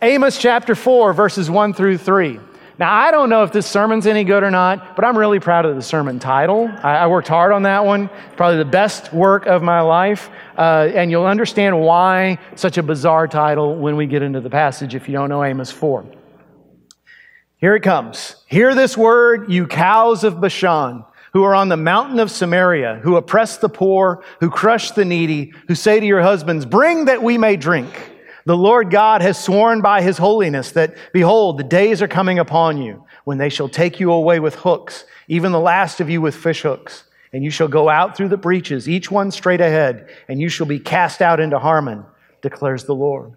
Amos 0.00 0.38
chapter 0.38 0.76
4, 0.76 1.12
verses 1.12 1.50
1 1.50 1.74
through 1.74 1.98
3. 1.98 2.38
Now, 2.78 2.94
I 2.94 3.10
don't 3.10 3.28
know 3.28 3.42
if 3.42 3.50
this 3.50 3.66
sermon's 3.66 4.06
any 4.06 4.22
good 4.22 4.44
or 4.44 4.50
not, 4.52 4.94
but 4.94 5.04
I'm 5.04 5.18
really 5.18 5.40
proud 5.40 5.66
of 5.66 5.74
the 5.74 5.82
sermon 5.82 6.20
title. 6.20 6.70
I, 6.84 6.98
I 6.98 7.06
worked 7.08 7.26
hard 7.26 7.50
on 7.50 7.64
that 7.64 7.84
one. 7.84 8.08
Probably 8.36 8.58
the 8.58 8.64
best 8.64 9.12
work 9.12 9.46
of 9.46 9.60
my 9.60 9.80
life. 9.80 10.30
Uh, 10.56 10.88
and 10.94 11.10
you'll 11.10 11.26
understand 11.26 11.80
why 11.80 12.38
such 12.54 12.78
a 12.78 12.82
bizarre 12.84 13.26
title 13.26 13.74
when 13.74 13.96
we 13.96 14.06
get 14.06 14.22
into 14.22 14.40
the 14.40 14.50
passage 14.50 14.94
if 14.94 15.08
you 15.08 15.14
don't 15.14 15.28
know 15.28 15.42
Amos 15.42 15.72
4. 15.72 16.06
Here 17.56 17.74
it 17.74 17.82
comes. 17.82 18.36
Hear 18.46 18.76
this 18.76 18.96
word, 18.96 19.50
you 19.50 19.66
cows 19.66 20.22
of 20.22 20.40
Bashan, 20.40 21.04
who 21.32 21.42
are 21.42 21.56
on 21.56 21.68
the 21.68 21.76
mountain 21.76 22.20
of 22.20 22.30
Samaria, 22.30 23.00
who 23.02 23.16
oppress 23.16 23.56
the 23.56 23.68
poor, 23.68 24.22
who 24.38 24.48
crush 24.48 24.92
the 24.92 25.04
needy, 25.04 25.54
who 25.66 25.74
say 25.74 25.98
to 25.98 26.06
your 26.06 26.22
husbands, 26.22 26.64
Bring 26.64 27.06
that 27.06 27.20
we 27.20 27.36
may 27.36 27.56
drink. 27.56 28.12
The 28.48 28.56
Lord 28.56 28.90
God 28.90 29.20
has 29.20 29.38
sworn 29.38 29.82
by 29.82 30.00
his 30.00 30.16
holiness 30.16 30.72
that, 30.72 30.96
behold, 31.12 31.58
the 31.58 31.64
days 31.64 32.00
are 32.00 32.08
coming 32.08 32.38
upon 32.38 32.80
you 32.80 33.04
when 33.24 33.36
they 33.36 33.50
shall 33.50 33.68
take 33.68 34.00
you 34.00 34.10
away 34.10 34.40
with 34.40 34.54
hooks, 34.54 35.04
even 35.28 35.52
the 35.52 35.60
last 35.60 36.00
of 36.00 36.08
you 36.08 36.22
with 36.22 36.34
fish 36.34 36.62
hooks. 36.62 37.04
And 37.34 37.44
you 37.44 37.50
shall 37.50 37.68
go 37.68 37.90
out 37.90 38.16
through 38.16 38.30
the 38.30 38.38
breaches, 38.38 38.88
each 38.88 39.10
one 39.10 39.30
straight 39.32 39.60
ahead, 39.60 40.08
and 40.28 40.40
you 40.40 40.48
shall 40.48 40.64
be 40.64 40.80
cast 40.80 41.20
out 41.20 41.40
into 41.40 41.58
Harmon, 41.58 42.06
declares 42.40 42.84
the 42.84 42.94
Lord. 42.94 43.34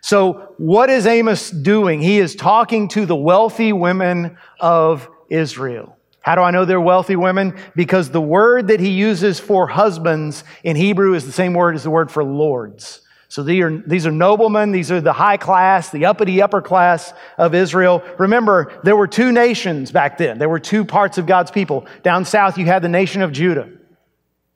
So, 0.00 0.54
what 0.58 0.90
is 0.90 1.06
Amos 1.06 1.52
doing? 1.52 2.02
He 2.02 2.18
is 2.18 2.34
talking 2.34 2.88
to 2.88 3.06
the 3.06 3.14
wealthy 3.14 3.72
women 3.72 4.38
of 4.58 5.08
Israel. 5.28 5.96
How 6.18 6.34
do 6.34 6.40
I 6.40 6.50
know 6.50 6.64
they're 6.64 6.80
wealthy 6.80 7.14
women? 7.14 7.56
Because 7.76 8.10
the 8.10 8.20
word 8.20 8.66
that 8.66 8.80
he 8.80 8.90
uses 8.90 9.38
for 9.38 9.68
husbands 9.68 10.42
in 10.64 10.74
Hebrew 10.74 11.14
is 11.14 11.26
the 11.26 11.30
same 11.30 11.54
word 11.54 11.76
as 11.76 11.84
the 11.84 11.90
word 11.90 12.10
for 12.10 12.24
lords. 12.24 13.02
So 13.28 13.42
these 13.42 13.62
are, 13.62 13.76
these 13.78 14.06
are 14.06 14.12
noblemen, 14.12 14.70
these 14.70 14.92
are 14.92 15.00
the 15.00 15.12
high 15.12 15.36
class, 15.36 15.90
the 15.90 16.06
uppity 16.06 16.40
upper 16.40 16.62
class 16.62 17.12
of 17.38 17.54
Israel. 17.54 18.02
Remember, 18.18 18.80
there 18.84 18.96
were 18.96 19.08
two 19.08 19.32
nations 19.32 19.90
back 19.90 20.16
then. 20.16 20.38
There 20.38 20.48
were 20.48 20.60
two 20.60 20.84
parts 20.84 21.18
of 21.18 21.26
God's 21.26 21.50
people. 21.50 21.86
Down 22.02 22.24
south, 22.24 22.56
you 22.56 22.66
had 22.66 22.82
the 22.82 22.88
nation 22.88 23.22
of 23.22 23.32
Judah. 23.32 23.68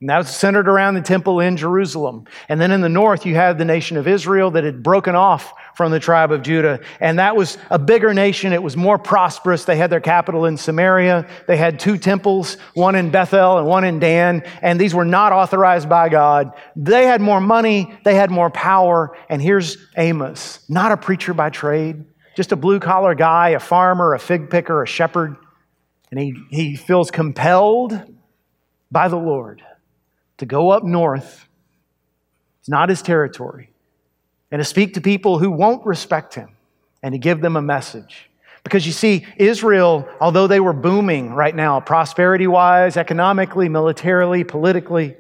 And 0.01 0.09
that 0.09 0.17
was 0.17 0.35
centered 0.35 0.67
around 0.67 0.95
the 0.95 1.03
temple 1.03 1.41
in 1.41 1.59
Jerusalem. 1.59 2.25
And 2.49 2.59
then 2.59 2.71
in 2.71 2.81
the 2.81 2.89
north, 2.89 3.27
you 3.27 3.35
had 3.35 3.59
the 3.59 3.67
nation 3.67 3.99
of 3.99 4.09
Israel 4.09 4.51
that 4.53 4.65
had 4.65 4.83
broken 4.83 5.15
off 5.15 5.53
from 5.75 5.93
the 5.93 6.01
tribe 6.01 6.33
of 6.33 6.41
Judah. 6.41 6.81
And 7.01 7.19
that 7.19 7.37
was 7.37 7.59
a 7.69 7.79
bigger 7.79 8.15
nation. 8.15 8.55
It 8.55 8.63
was 8.63 8.79
more 8.79 8.97
prosperous. 8.97 9.67
They 9.67 9.77
had 9.77 9.91
their 9.91 10.01
capital 10.01 10.47
in 10.47 10.57
Samaria. 10.57 11.29
They 11.47 11.59
had 11.59 11.79
two 11.79 11.99
temples, 11.99 12.55
one 12.73 12.95
in 12.95 13.11
Bethel 13.11 13.59
and 13.59 13.67
one 13.67 13.85
in 13.85 13.99
Dan. 13.99 14.43
And 14.63 14.81
these 14.81 14.95
were 14.95 15.05
not 15.05 15.33
authorized 15.33 15.91
by 15.91 16.09
God. 16.09 16.55
They 16.77 17.05
had 17.05 17.21
more 17.21 17.41
money. 17.41 17.95
They 18.03 18.15
had 18.15 18.31
more 18.31 18.49
power. 18.49 19.15
And 19.29 19.43
here's 19.43 19.77
Amos, 19.99 20.61
not 20.67 20.93
a 20.93 20.97
preacher 20.97 21.35
by 21.35 21.51
trade, 21.51 22.07
just 22.37 22.53
a 22.53 22.57
blue 22.57 22.81
collar 22.81 23.15
guy, 23.15 23.51
a 23.51 23.61
farmer, 23.61 24.15
a 24.15 24.19
fig 24.19 24.49
picker, 24.49 24.83
a 24.83 24.87
shepherd. 24.87 25.37
And 26.11 26.19
he, 26.19 26.35
he 26.49 26.77
feels 26.77 27.11
compelled 27.11 28.01
by 28.91 29.09
the 29.09 29.17
Lord 29.19 29.63
to 30.41 30.47
go 30.47 30.71
up 30.71 30.83
north. 30.83 31.47
It's 32.61 32.69
not 32.69 32.89
his 32.89 33.03
territory. 33.03 33.71
And 34.51 34.59
to 34.61 34.65
speak 34.65 34.95
to 34.95 35.01
people 35.01 35.39
who 35.39 35.51
won't 35.51 35.87
respect 35.87 36.35
him 36.35 36.51
and 37.03 37.13
to 37.13 37.19
give 37.19 37.41
them 37.41 37.57
a 37.57 37.63
message. 37.63 38.29
Because 38.65 38.87
you 38.87 38.93
see, 38.93 39.27
Israel, 39.37 40.09
although 40.21 40.47
they 40.47 40.61
were 40.61 40.73
booming 40.73 41.33
right 41.33 41.55
now, 41.55 41.81
prosperity 41.81 42.47
wise, 42.47 42.97
economically, 42.97 43.69
militarily, 43.69 44.45
politically, 44.45 45.17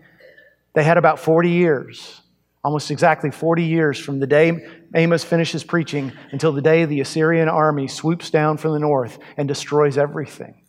they 0.72 0.84
had 0.84 0.96
about 0.98 1.18
40 1.18 1.50
years, 1.50 2.20
almost 2.64 2.90
exactly 2.90 3.30
40 3.30 3.64
years 3.64 3.98
from 3.98 4.20
the 4.20 4.26
day 4.26 4.66
Amos 4.94 5.22
finishes 5.22 5.62
preaching 5.62 6.12
until 6.32 6.52
the 6.52 6.60
day 6.62 6.84
the 6.84 7.00
Assyrian 7.00 7.48
army 7.48 7.88
swoops 7.88 8.30
down 8.30 8.56
from 8.56 8.72
the 8.72 8.80
north 8.80 9.18
and 9.36 9.46
destroys 9.46 9.96
everything 9.96 10.59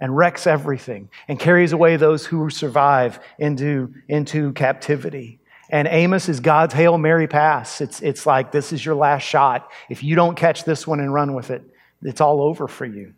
and 0.00 0.16
wrecks 0.16 0.46
everything 0.46 1.08
and 1.26 1.38
carries 1.38 1.72
away 1.72 1.96
those 1.96 2.26
who 2.26 2.50
survive 2.50 3.18
into, 3.38 3.92
into 4.08 4.52
captivity. 4.52 5.40
And 5.70 5.86
Amos 5.88 6.28
is 6.28 6.40
God's 6.40 6.72
Hail 6.74 6.96
Mary 6.98 7.26
pass. 7.26 7.80
It's, 7.80 8.00
it's 8.00 8.24
like, 8.24 8.52
this 8.52 8.72
is 8.72 8.84
your 8.84 8.94
last 8.94 9.22
shot. 9.22 9.70
If 9.90 10.02
you 10.02 10.14
don't 10.14 10.36
catch 10.36 10.64
this 10.64 10.86
one 10.86 11.00
and 11.00 11.12
run 11.12 11.34
with 11.34 11.50
it, 11.50 11.62
it's 12.02 12.20
all 12.20 12.40
over 12.40 12.68
for 12.68 12.86
you. 12.86 13.12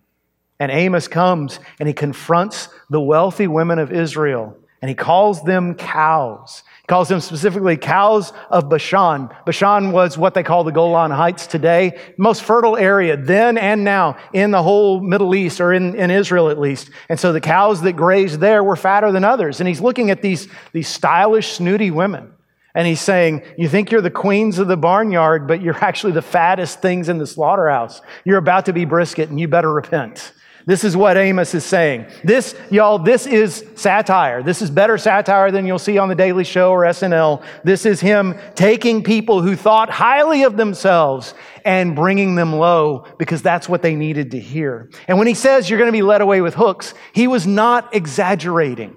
And 0.58 0.70
Amos 0.70 1.08
comes 1.08 1.60
and 1.78 1.88
he 1.88 1.94
confronts 1.94 2.68
the 2.90 3.00
wealthy 3.00 3.46
women 3.46 3.78
of 3.78 3.92
Israel 3.92 4.56
and 4.82 4.88
he 4.88 4.94
calls 4.94 5.42
them 5.42 5.74
cows 5.74 6.62
He 6.80 6.86
calls 6.86 7.08
them 7.08 7.20
specifically 7.20 7.76
cows 7.76 8.32
of 8.50 8.68
Bashan. 8.68 9.28
Bashan 9.44 9.92
was 9.92 10.16
what 10.16 10.32
they 10.34 10.42
call 10.42 10.64
the 10.64 10.72
Golan 10.72 11.10
Heights 11.10 11.46
today, 11.46 11.98
most 12.16 12.42
fertile 12.42 12.76
area 12.76 13.16
then 13.16 13.58
and 13.58 13.84
now 13.84 14.16
in 14.32 14.50
the 14.50 14.62
whole 14.62 15.00
Middle 15.00 15.34
East 15.34 15.60
or 15.60 15.72
in, 15.72 15.94
in 15.94 16.10
Israel 16.10 16.48
at 16.48 16.58
least. 16.58 16.90
And 17.08 17.20
so 17.20 17.32
the 17.32 17.40
cows 17.40 17.82
that 17.82 17.92
grazed 17.92 18.40
there 18.40 18.64
were 18.64 18.76
fatter 18.76 19.12
than 19.12 19.24
others. 19.24 19.60
And 19.60 19.68
he's 19.68 19.80
looking 19.80 20.10
at 20.10 20.22
these, 20.22 20.48
these 20.72 20.88
stylish, 20.88 21.52
snooty 21.52 21.90
women. 21.90 22.32
And 22.74 22.86
he's 22.86 23.00
saying, 23.00 23.42
You 23.58 23.68
think 23.68 23.90
you're 23.90 24.00
the 24.00 24.10
queens 24.10 24.58
of 24.58 24.68
the 24.68 24.76
barnyard, 24.76 25.48
but 25.48 25.60
you're 25.60 25.84
actually 25.84 26.12
the 26.12 26.22
fattest 26.22 26.80
things 26.80 27.08
in 27.08 27.18
the 27.18 27.26
slaughterhouse. 27.26 28.00
You're 28.24 28.38
about 28.38 28.66
to 28.66 28.72
be 28.72 28.84
brisket, 28.84 29.28
and 29.28 29.40
you 29.40 29.48
better 29.48 29.72
repent. 29.72 30.32
This 30.70 30.84
is 30.84 30.96
what 30.96 31.16
Amos 31.16 31.52
is 31.52 31.64
saying. 31.64 32.06
This, 32.22 32.54
y'all, 32.70 33.00
this 33.00 33.26
is 33.26 33.66
satire. 33.74 34.40
This 34.40 34.62
is 34.62 34.70
better 34.70 34.98
satire 34.98 35.50
than 35.50 35.66
you'll 35.66 35.80
see 35.80 35.98
on 35.98 36.08
The 36.08 36.14
Daily 36.14 36.44
Show 36.44 36.70
or 36.70 36.82
SNL. 36.82 37.42
This 37.64 37.84
is 37.84 38.00
him 38.00 38.36
taking 38.54 39.02
people 39.02 39.42
who 39.42 39.56
thought 39.56 39.90
highly 39.90 40.44
of 40.44 40.56
themselves 40.56 41.34
and 41.64 41.96
bringing 41.96 42.36
them 42.36 42.54
low 42.54 43.04
because 43.18 43.42
that's 43.42 43.68
what 43.68 43.82
they 43.82 43.96
needed 43.96 44.30
to 44.30 44.38
hear. 44.38 44.88
And 45.08 45.18
when 45.18 45.26
he 45.26 45.34
says 45.34 45.68
you're 45.68 45.80
going 45.80 45.88
to 45.88 45.92
be 45.92 46.02
led 46.02 46.20
away 46.20 46.40
with 46.40 46.54
hooks, 46.54 46.94
he 47.12 47.26
was 47.26 47.48
not 47.48 47.92
exaggerating 47.92 48.96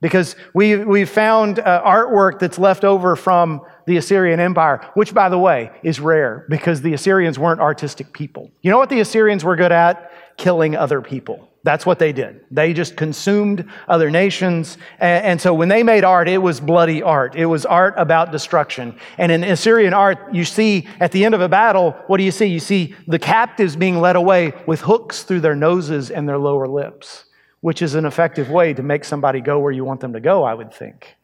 because 0.00 0.36
we, 0.54 0.76
we 0.76 1.04
found 1.04 1.58
uh, 1.58 1.82
artwork 1.84 2.38
that's 2.38 2.58
left 2.58 2.82
over 2.82 3.14
from 3.14 3.60
the 3.86 3.98
Assyrian 3.98 4.40
Empire, 4.40 4.86
which, 4.94 5.12
by 5.12 5.28
the 5.28 5.38
way, 5.38 5.70
is 5.82 6.00
rare 6.00 6.46
because 6.48 6.80
the 6.82 6.94
Assyrians 6.94 7.38
weren't 7.38 7.60
artistic 7.60 8.12
people. 8.12 8.50
You 8.62 8.70
know 8.70 8.78
what 8.78 8.88
the 8.88 9.00
Assyrians 9.00 9.44
were 9.44 9.56
good 9.56 9.72
at? 9.72 10.10
Killing 10.36 10.76
other 10.76 11.00
people. 11.00 11.48
That's 11.64 11.86
what 11.86 11.98
they 11.98 12.12
did. 12.12 12.44
They 12.50 12.74
just 12.74 12.94
consumed 12.94 13.66
other 13.88 14.10
nations. 14.10 14.76
And, 14.98 15.40
so 15.40 15.54
when 15.54 15.68
they 15.70 15.82
made 15.82 16.04
art, 16.04 16.28
it 16.28 16.38
was 16.38 16.60
bloody 16.60 17.02
art. 17.02 17.36
It 17.36 17.46
was 17.46 17.64
art 17.64 17.94
about 17.96 18.32
destruction. 18.32 18.98
And 19.16 19.32
in 19.32 19.42
Assyrian 19.42 19.94
art, 19.94 20.34
you 20.34 20.44
see 20.44 20.86
at 21.00 21.10
the 21.12 21.24
end 21.24 21.34
of 21.34 21.40
a 21.40 21.48
battle, 21.48 21.92
what 22.06 22.18
do 22.18 22.22
you 22.22 22.30
see? 22.30 22.46
You 22.46 22.60
see 22.60 22.94
the 23.06 23.18
captives 23.18 23.76
being 23.76 23.98
led 23.98 24.14
away 24.14 24.52
with 24.66 24.82
hooks 24.82 25.22
through 25.22 25.40
their 25.40 25.56
noses 25.56 26.10
and 26.10 26.28
their 26.28 26.38
lower 26.38 26.68
lips, 26.68 27.24
which 27.62 27.80
is 27.80 27.94
an 27.94 28.04
effective 28.04 28.50
way 28.50 28.74
to 28.74 28.82
make 28.82 29.04
somebody 29.04 29.40
go 29.40 29.58
where 29.58 29.72
you 29.72 29.86
want 29.86 30.00
them 30.00 30.12
to 30.12 30.20
go, 30.20 30.44
I 30.44 30.52
would 30.52 30.72
think. 30.72 31.16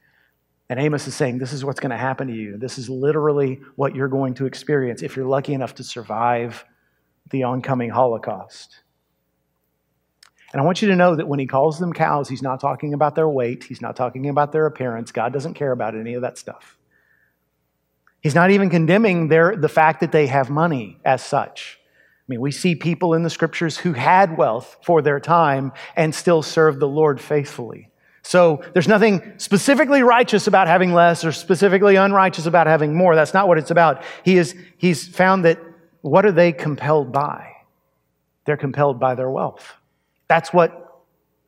And 0.71 0.81
Amos 0.81 1.07
is 1.07 1.15
saying, 1.15 1.37
This 1.37 1.53
is 1.53 1.67
what's 1.67 1.81
going 1.81 1.91
to 1.91 1.99
happen 1.99 2.29
to 2.29 2.35
you. 2.35 2.57
This 2.57 2.79
is 2.79 2.89
literally 2.89 3.61
what 3.77 3.95
you're 3.95 4.09
going 4.09 4.35
to 4.35 4.47
experience 4.47 5.03
if 5.03 5.17
you're 5.17 5.27
lucky 5.27 5.53
enough 5.53 5.75
to 5.75 5.85
survive 5.85 6.65
the 7.31 7.43
oncoming 7.43 7.91
Holocaust. 7.91 8.81
And 10.53 10.61
I 10.61 10.65
want 10.65 10.83
you 10.83 10.89
to 10.89 10.97
know 10.97 11.15
that 11.15 11.29
when 11.29 11.39
he 11.39 11.47
calls 11.47 11.79
them 11.79 11.93
cows, 11.93 12.29
he's 12.29 12.43
not 12.43 12.61
talking 12.61 12.93
about 12.93 13.15
their 13.15 13.29
weight, 13.29 13.65
he's 13.65 13.81
not 13.81 13.95
talking 13.95 14.29
about 14.29 14.53
their 14.53 14.67
appearance. 14.67 15.13
God 15.13 15.33
doesn't 15.33 15.55
care 15.55 15.73
about 15.73 15.95
any 15.95 16.15
of 16.15 16.23
that 16.23 16.39
stuff. 16.39 16.77
He's 18.21 18.35
not 18.35 18.51
even 18.51 18.69
condemning 18.69 19.29
their, 19.29 19.57
the 19.57 19.69
fact 19.69 20.01
that 20.01 20.13
they 20.13 20.27
have 20.27 20.51
money 20.51 20.99
as 21.05 21.23
such. 21.23 21.79
I 21.87 22.25
mean, 22.29 22.41
we 22.41 22.51
see 22.51 22.75
people 22.75 23.15
in 23.15 23.23
the 23.23 23.31
scriptures 23.31 23.79
who 23.79 23.93
had 23.93 24.37
wealth 24.37 24.77
for 24.83 25.03
their 25.03 25.21
time 25.21 25.73
and 25.97 26.15
still 26.15 26.43
served 26.43 26.81
the 26.81 26.89
Lord 26.89 27.21
faithfully. 27.21 27.89
So 28.23 28.63
there's 28.75 28.89
nothing 28.89 29.33
specifically 29.39 30.03
righteous 30.03 30.47
about 30.47 30.69
having 30.69 30.93
less 30.93 31.25
or 31.25 31.33
specifically 31.33 31.97
unrighteous 31.97 32.47
about 32.47 32.67
having 32.67 32.95
more. 32.95 33.15
That's 33.15 33.35
not 33.35 33.49
what 33.49 33.57
it's 33.57 33.71
about. 33.71 34.03
He 34.25 34.37
is, 34.37 34.55
he's 34.77 35.09
found 35.09 35.45
that 35.45 35.59
what 36.03 36.27
are 36.27 36.33
they 36.33 36.53
compelled 36.53 37.13
by? 37.13 37.53
They're 38.45 38.57
compelled 38.57 39.01
by 39.01 39.15
their 39.15 39.31
wealth. 39.31 39.75
That's 40.31 40.53
what, 40.53 41.03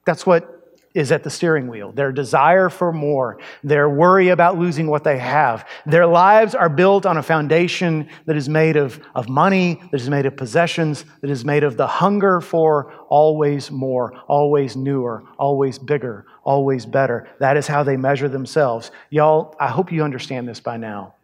that's 0.04 0.26
what 0.26 0.76
is 0.92 1.12
at 1.12 1.22
the 1.22 1.30
steering 1.30 1.68
wheel. 1.68 1.92
Their 1.92 2.10
desire 2.10 2.68
for 2.68 2.92
more, 2.92 3.38
their 3.62 3.88
worry 3.88 4.30
about 4.30 4.58
losing 4.58 4.88
what 4.88 5.04
they 5.04 5.18
have. 5.18 5.68
Their 5.86 6.04
lives 6.04 6.56
are 6.56 6.68
built 6.68 7.06
on 7.06 7.16
a 7.16 7.22
foundation 7.22 8.08
that 8.26 8.36
is 8.36 8.48
made 8.48 8.74
of, 8.76 8.98
of 9.14 9.28
money, 9.28 9.80
that 9.92 10.00
is 10.00 10.10
made 10.10 10.26
of 10.26 10.36
possessions, 10.36 11.04
that 11.20 11.30
is 11.30 11.44
made 11.44 11.62
of 11.62 11.76
the 11.76 11.86
hunger 11.86 12.40
for 12.40 12.92
always 13.08 13.70
more, 13.70 14.14
always 14.26 14.74
newer, 14.74 15.22
always 15.38 15.78
bigger, 15.78 16.26
always 16.42 16.84
better. 16.84 17.28
That 17.38 17.56
is 17.56 17.68
how 17.68 17.84
they 17.84 17.96
measure 17.96 18.28
themselves. 18.28 18.90
Y'all, 19.10 19.54
I 19.60 19.68
hope 19.68 19.92
you 19.92 20.02
understand 20.02 20.48
this 20.48 20.58
by 20.58 20.76
now. 20.76 21.14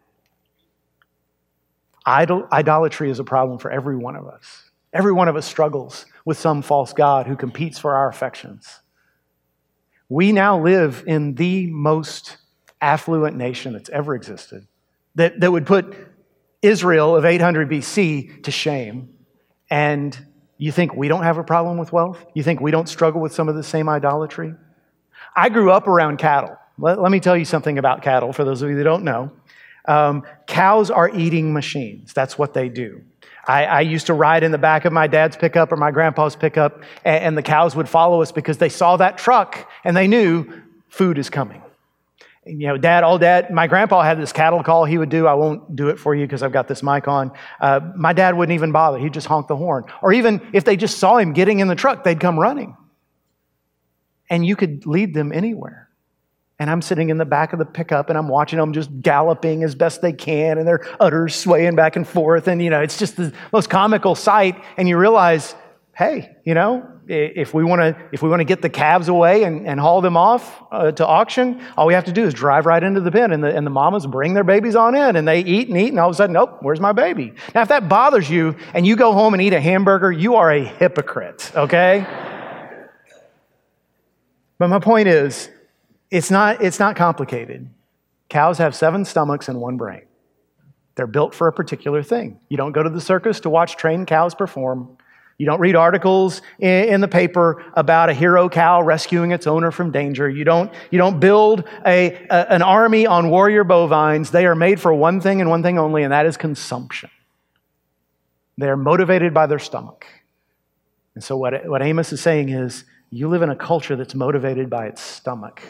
Idol, 2.05 2.47
idolatry 2.53 3.09
is 3.11 3.19
a 3.19 3.25
problem 3.25 3.59
for 3.59 3.69
every 3.69 3.97
one 3.97 4.15
of 4.15 4.27
us. 4.27 4.69
Every 4.93 5.11
one 5.11 5.27
of 5.27 5.35
us 5.35 5.45
struggles 5.45 6.05
with 6.29 6.37
some 6.37 6.61
false 6.61 6.93
God 6.93 7.25
who 7.25 7.35
competes 7.35 7.79
for 7.79 7.95
our 7.95 8.07
affections. 8.07 8.81
We 10.09 10.31
now 10.31 10.61
live 10.61 11.03
in 11.07 11.33
the 11.33 11.65
most 11.65 12.37
affluent 12.79 13.35
nation 13.35 13.73
that's 13.73 13.89
ever 13.89 14.13
existed 14.13 14.67
that, 15.15 15.39
that 15.39 15.51
would 15.51 15.65
put 15.65 15.95
Israel 16.61 17.15
of 17.15 17.25
800 17.25 17.67
BC 17.67 18.43
to 18.43 18.51
shame. 18.51 19.09
And 19.71 20.15
you 20.59 20.71
think 20.71 20.93
we 20.93 21.07
don't 21.07 21.23
have 21.23 21.39
a 21.39 21.43
problem 21.43 21.79
with 21.79 21.91
wealth? 21.91 22.23
You 22.35 22.43
think 22.43 22.61
we 22.61 22.69
don't 22.69 22.87
struggle 22.87 23.21
with 23.21 23.33
some 23.33 23.49
of 23.49 23.55
the 23.55 23.63
same 23.63 23.89
idolatry? 23.89 24.53
I 25.35 25.49
grew 25.49 25.71
up 25.71 25.87
around 25.87 26.17
cattle. 26.17 26.55
Let, 26.77 27.01
let 27.01 27.11
me 27.11 27.19
tell 27.19 27.35
you 27.35 27.45
something 27.45 27.79
about 27.79 28.03
cattle 28.03 28.33
for 28.33 28.43
those 28.43 28.61
of 28.61 28.69
you 28.69 28.75
that 28.75 28.83
don't 28.83 29.03
know. 29.03 29.31
Um, 29.87 30.21
cows 30.45 30.91
are 30.91 31.09
eating 31.09 31.53
machines. 31.53 32.13
That's 32.13 32.37
what 32.37 32.53
they 32.53 32.69
do. 32.69 33.01
I, 33.49 33.65
I, 33.65 33.81
used 33.81 34.07
to 34.07 34.13
ride 34.13 34.43
in 34.43 34.51
the 34.51 34.57
back 34.57 34.85
of 34.85 34.93
my 34.93 35.07
dad's 35.07 35.35
pickup 35.35 35.71
or 35.71 35.75
my 35.75 35.91
grandpa's 35.91 36.35
pickup, 36.35 36.83
and, 37.03 37.23
and 37.23 37.37
the 37.37 37.41
cows 37.41 37.75
would 37.75 37.89
follow 37.89 38.21
us 38.21 38.31
because 38.31 38.57
they 38.59 38.69
saw 38.69 38.97
that 38.97 39.17
truck 39.17 39.69
and 39.83 39.97
they 39.97 40.07
knew 40.07 40.45
food 40.89 41.17
is 41.17 41.29
coming 41.29 41.61
you 42.49 42.67
know, 42.67 42.77
dad, 42.77 43.03
all 43.03 43.17
dad, 43.19 43.51
my 43.51 43.67
grandpa 43.67 44.01
had 44.01 44.19
this 44.19 44.33
cattle 44.33 44.63
call 44.63 44.85
he 44.85 44.97
would 44.97 45.09
do. 45.09 45.27
I 45.27 45.33
won't 45.33 45.75
do 45.75 45.89
it 45.89 45.99
for 45.99 46.15
you 46.15 46.25
because 46.25 46.41
I've 46.41 46.51
got 46.51 46.67
this 46.67 46.81
mic 46.81 47.07
on. 47.07 47.31
Uh, 47.59 47.79
my 47.95 48.13
dad 48.13 48.35
wouldn't 48.35 48.55
even 48.55 48.71
bother. 48.71 48.97
He'd 48.97 49.13
just 49.13 49.27
honk 49.27 49.47
the 49.47 49.55
horn. 49.55 49.83
Or 50.01 50.13
even 50.13 50.41
if 50.53 50.63
they 50.63 50.75
just 50.75 50.97
saw 50.97 51.17
him 51.17 51.33
getting 51.33 51.59
in 51.59 51.67
the 51.67 51.75
truck, 51.75 52.03
they'd 52.03 52.19
come 52.19 52.39
running. 52.39 52.75
And 54.29 54.45
you 54.45 54.55
could 54.55 54.85
lead 54.85 55.13
them 55.13 55.31
anywhere. 55.31 55.88
And 56.59 56.69
I'm 56.69 56.81
sitting 56.81 57.09
in 57.09 57.17
the 57.17 57.25
back 57.25 57.53
of 57.53 57.59
the 57.59 57.65
pickup 57.65 58.09
and 58.09 58.17
I'm 58.17 58.27
watching 58.27 58.59
them 58.59 58.73
just 58.73 58.89
galloping 59.01 59.63
as 59.63 59.75
best 59.75 60.01
they 60.01 60.11
can 60.11 60.57
and 60.57 60.67
their 60.67 60.85
udders 60.99 61.33
swaying 61.33 61.75
back 61.75 61.95
and 61.95 62.05
forth. 62.05 62.49
And, 62.49 62.61
you 62.61 62.69
know, 62.69 62.81
it's 62.81 62.99
just 62.99 63.15
the 63.15 63.33
most 63.53 63.69
comical 63.69 64.13
sight. 64.13 64.61
And 64.75 64.87
you 64.87 64.97
realize, 64.97 65.55
hey, 65.95 66.35
you 66.43 66.53
know, 66.53 66.85
if 67.07 67.53
we 67.53 67.63
want 67.63 67.81
to 67.81 67.97
if 68.11 68.21
we 68.21 68.29
want 68.29 68.39
to 68.39 68.45
get 68.45 68.61
the 68.61 68.69
calves 68.69 69.07
away 69.07 69.43
and, 69.43 69.67
and 69.67 69.79
haul 69.79 69.99
them 69.99 70.15
off 70.15 70.61
uh, 70.71 70.91
to 70.91 71.05
auction 71.05 71.59
all 71.75 71.87
we 71.87 71.95
have 71.95 72.03
to 72.03 72.11
do 72.11 72.23
is 72.23 72.35
drive 72.35 72.67
right 72.67 72.83
into 72.83 73.01
the 73.01 73.11
pen 73.11 73.31
and 73.31 73.43
the, 73.43 73.55
and 73.55 73.65
the 73.65 73.71
mamas 73.71 74.05
bring 74.05 74.35
their 74.35 74.43
babies 74.43 74.75
on 74.75 74.93
in 74.95 75.15
and 75.15 75.27
they 75.27 75.39
eat 75.39 75.69
and 75.69 75.77
eat 75.77 75.89
and 75.89 75.99
all 75.99 76.07
of 76.09 76.13
a 76.13 76.15
sudden 76.15 76.33
nope 76.33 76.59
where's 76.61 76.79
my 76.79 76.91
baby 76.91 77.33
now 77.55 77.63
if 77.63 77.69
that 77.69 77.89
bothers 77.89 78.29
you 78.29 78.55
and 78.75 78.85
you 78.85 78.95
go 78.95 79.11
home 79.11 79.33
and 79.33 79.41
eat 79.41 79.53
a 79.53 79.59
hamburger 79.59 80.11
you 80.11 80.35
are 80.35 80.51
a 80.51 80.63
hypocrite 80.63 81.51
okay 81.55 82.05
but 84.59 84.67
my 84.67 84.77
point 84.77 85.07
is 85.07 85.49
it's 86.11 86.31
not 86.31 86.61
it's 86.61 86.79
not 86.79 86.95
complicated 86.95 87.69
cows 88.29 88.57
have 88.57 88.75
seven 88.75 89.05
stomachs 89.05 89.47
and 89.47 89.59
one 89.59 89.77
brain 89.77 90.03
they're 90.95 91.07
built 91.07 91.33
for 91.33 91.47
a 91.47 91.53
particular 91.53 92.03
thing 92.03 92.39
you 92.49 92.57
don't 92.57 92.71
go 92.71 92.83
to 92.83 92.89
the 92.89 93.01
circus 93.01 93.39
to 93.39 93.49
watch 93.49 93.75
trained 93.75 94.07
cows 94.07 94.35
perform 94.35 94.97
you 95.39 95.45
don't 95.45 95.61
read 95.61 95.77
articles 95.77 96.41
in, 96.59 96.99
the 96.99 97.07
paper 97.07 97.63
about 97.73 98.09
a 98.09 98.13
hero 98.13 98.49
cow 98.49 98.81
rescuing 98.81 99.31
its 99.31 99.47
owner 99.47 99.71
from 99.71 99.89
danger. 99.89 100.29
You 100.29 100.43
don't, 100.43 100.69
you 100.91 100.97
don't 100.97 101.21
build 101.21 101.63
a, 101.85 102.13
a, 102.29 102.51
an 102.51 102.61
army 102.61 103.07
on 103.07 103.29
warrior 103.29 103.63
bovines. 103.63 104.31
They 104.31 104.45
are 104.45 104.53
made 104.53 104.81
for 104.81 104.93
one 104.93 105.21
thing 105.21 105.39
and 105.39 105.49
one 105.49 105.63
thing 105.63 105.79
only, 105.79 106.03
and 106.03 106.11
that 106.11 106.25
is 106.25 106.35
consumption. 106.35 107.09
They 108.57 108.67
are 108.67 108.75
motivated 108.75 109.33
by 109.33 109.47
their 109.47 109.59
stomach. 109.59 110.05
And 111.15 111.23
so, 111.23 111.37
what, 111.37 111.65
what 111.65 111.81
Amos 111.81 112.11
is 112.11 112.19
saying 112.19 112.49
is 112.49 112.83
you 113.09 113.29
live 113.29 113.41
in 113.41 113.49
a 113.49 113.55
culture 113.55 113.95
that's 113.95 114.15
motivated 114.15 114.69
by 114.69 114.87
its 114.87 115.01
stomach, 115.01 115.61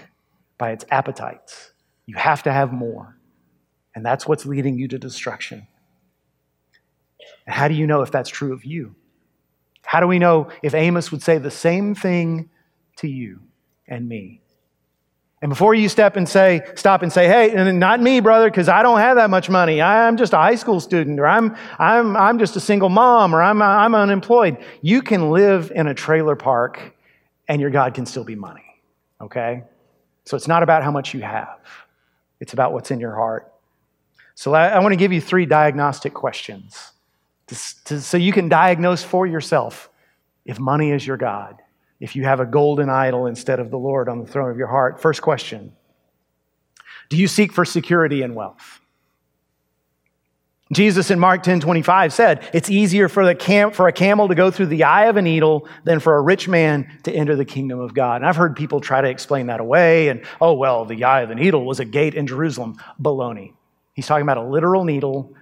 by 0.59 0.71
its 0.71 0.85
appetites. 0.91 1.71
You 2.05 2.15
have 2.17 2.43
to 2.43 2.51
have 2.51 2.71
more. 2.71 3.17
And 3.95 4.05
that's 4.05 4.27
what's 4.27 4.45
leading 4.45 4.77
you 4.77 4.87
to 4.89 4.99
destruction. 4.99 5.67
And 7.47 7.55
how 7.55 7.67
do 7.67 7.73
you 7.73 7.87
know 7.87 8.03
if 8.03 8.11
that's 8.11 8.29
true 8.29 8.53
of 8.53 8.63
you? 8.63 8.93
How 9.83 9.99
do 9.99 10.05
we 10.05 10.19
know 10.19 10.49
if 10.61 10.75
Amos 10.75 11.11
would 11.11 11.23
say 11.23 11.39
the 11.39 11.49
same 11.49 11.95
thing 11.95 12.51
to 12.97 13.07
you 13.07 13.39
and 13.87 14.07
me? 14.07 14.41
And 15.41 15.49
before 15.49 15.73
you 15.73 15.87
step 15.87 16.17
and 16.17 16.27
say, 16.27 16.61
stop 16.75 17.01
and 17.01 17.11
say, 17.11 17.27
hey, 17.27 17.71
not 17.71 18.01
me, 18.01 18.19
brother, 18.19 18.49
because 18.49 18.67
I 18.67 18.83
don't 18.83 18.99
have 18.99 19.15
that 19.15 19.29
much 19.29 19.49
money. 19.49 19.81
I'm 19.81 20.17
just 20.17 20.33
a 20.33 20.37
high 20.37 20.55
school 20.55 20.81
student, 20.81 21.17
or 21.17 21.25
I'm, 21.25 21.55
I'm, 21.79 22.17
I'm 22.17 22.39
just 22.39 22.57
a 22.57 22.59
single 22.59 22.89
mom, 22.89 23.33
or 23.33 23.41
I'm, 23.41 23.61
I'm 23.61 23.95
unemployed. 23.95 24.57
You 24.81 25.01
can 25.01 25.31
live 25.31 25.71
in 25.73 25.87
a 25.87 25.93
trailer 25.93 26.35
park 26.35 26.93
and 27.47 27.61
your 27.61 27.69
God 27.69 27.93
can 27.93 28.05
still 28.05 28.25
be 28.25 28.35
money, 28.35 28.65
okay? 29.21 29.63
So 30.29 30.37
it's 30.37 30.47
not 30.47 30.61
about 30.61 30.83
how 30.83 30.91
much 30.91 31.15
you 31.15 31.21
have, 31.21 31.57
it's 32.39 32.53
about 32.53 32.71
what's 32.71 32.91
in 32.91 32.99
your 32.99 33.15
heart. 33.15 33.51
So 34.35 34.53
I, 34.53 34.77
want 34.77 34.91
to 34.91 34.95
give 34.95 35.11
you 35.11 35.19
three 35.19 35.47
diagnostic 35.47 36.13
questions 36.13 36.91
to, 37.47 37.55
to, 37.85 37.99
so 37.99 38.15
you 38.15 38.31
can 38.31 38.47
diagnose 38.47 39.03
for 39.03 39.25
yourself 39.25 39.89
if 40.45 40.59
money 40.59 40.91
is 40.91 41.05
your 41.05 41.17
God, 41.17 41.57
if 41.99 42.15
you 42.15 42.25
have 42.25 42.41
a 42.41 42.45
golden 42.45 42.91
idol 42.91 43.25
instead 43.25 43.59
of 43.59 43.71
the 43.71 43.79
Lord 43.79 44.07
on 44.07 44.19
the 44.19 44.27
throne 44.27 44.51
of 44.51 44.57
your 44.57 44.67
heart. 44.67 45.01
First 45.01 45.23
question 45.23 45.73
Do 47.09 47.17
you 47.17 47.27
seek 47.27 47.51
for 47.51 47.65
security 47.65 48.21
and 48.21 48.35
wealth? 48.35 48.78
Jesus 50.71 51.09
in 51.09 51.19
Mark 51.19 51.41
10 51.41 51.61
25 51.61 52.13
said, 52.13 52.47
It's 52.53 52.69
easier 52.69 53.09
for, 53.09 53.25
the 53.25 53.33
cam- 53.33 53.71
for 53.71 53.87
a 53.87 53.91
camel 53.91 54.27
to 54.27 54.35
go 54.35 54.51
through 54.51 54.67
the 54.67 54.83
eye 54.83 55.05
of 55.05 55.17
a 55.17 55.21
needle 55.21 55.67
than 55.83 55.99
for 55.99 56.15
a 56.15 56.21
rich 56.21 56.47
man 56.47 56.89
to 57.03 57.11
enter 57.11 57.35
the 57.35 57.45
kingdom 57.45 57.79
of 57.79 57.93
God. 57.93 58.17
And 58.17 58.25
I've 58.25 58.35
heard 58.35 58.55
people 58.55 58.79
try 58.79 59.01
to 59.01 59.09
explain 59.09 59.47
that 59.47 59.59
away 59.59 60.09
and, 60.09 60.23
oh, 60.39 60.53
well, 60.53 60.85
the 60.85 61.03
eye 61.03 61.21
of 61.21 61.29
the 61.29 61.35
needle 61.35 61.65
was 61.65 61.79
a 61.79 61.85
gate 61.85 62.13
in 62.13 62.27
Jerusalem. 62.27 62.77
Baloney. 63.01 63.53
He's 63.93 64.05
talking 64.05 64.21
about 64.21 64.37
a 64.37 64.43
literal 64.43 64.83
needle 64.83 65.35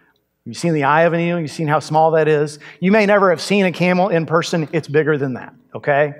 You've 0.47 0.56
seen 0.56 0.74
the 0.74 0.85
eye 0.85 1.01
of 1.01 1.12
a 1.12 1.18
needle, 1.18 1.41
you've 1.41 1.51
seen 1.51 1.68
how 1.68 1.79
small 1.79 2.12
that 2.12 2.29
is. 2.29 2.57
You 2.79 2.89
may 2.94 3.06
never 3.06 3.31
have 3.31 3.41
seen 3.41 3.65
a 3.65 3.71
camel 3.74 4.07
in 4.07 4.25
person, 4.25 4.69
it's 4.71 4.88
bigger 4.88 5.18
than 5.18 5.33
that, 5.33 5.53
okay? 5.75 6.13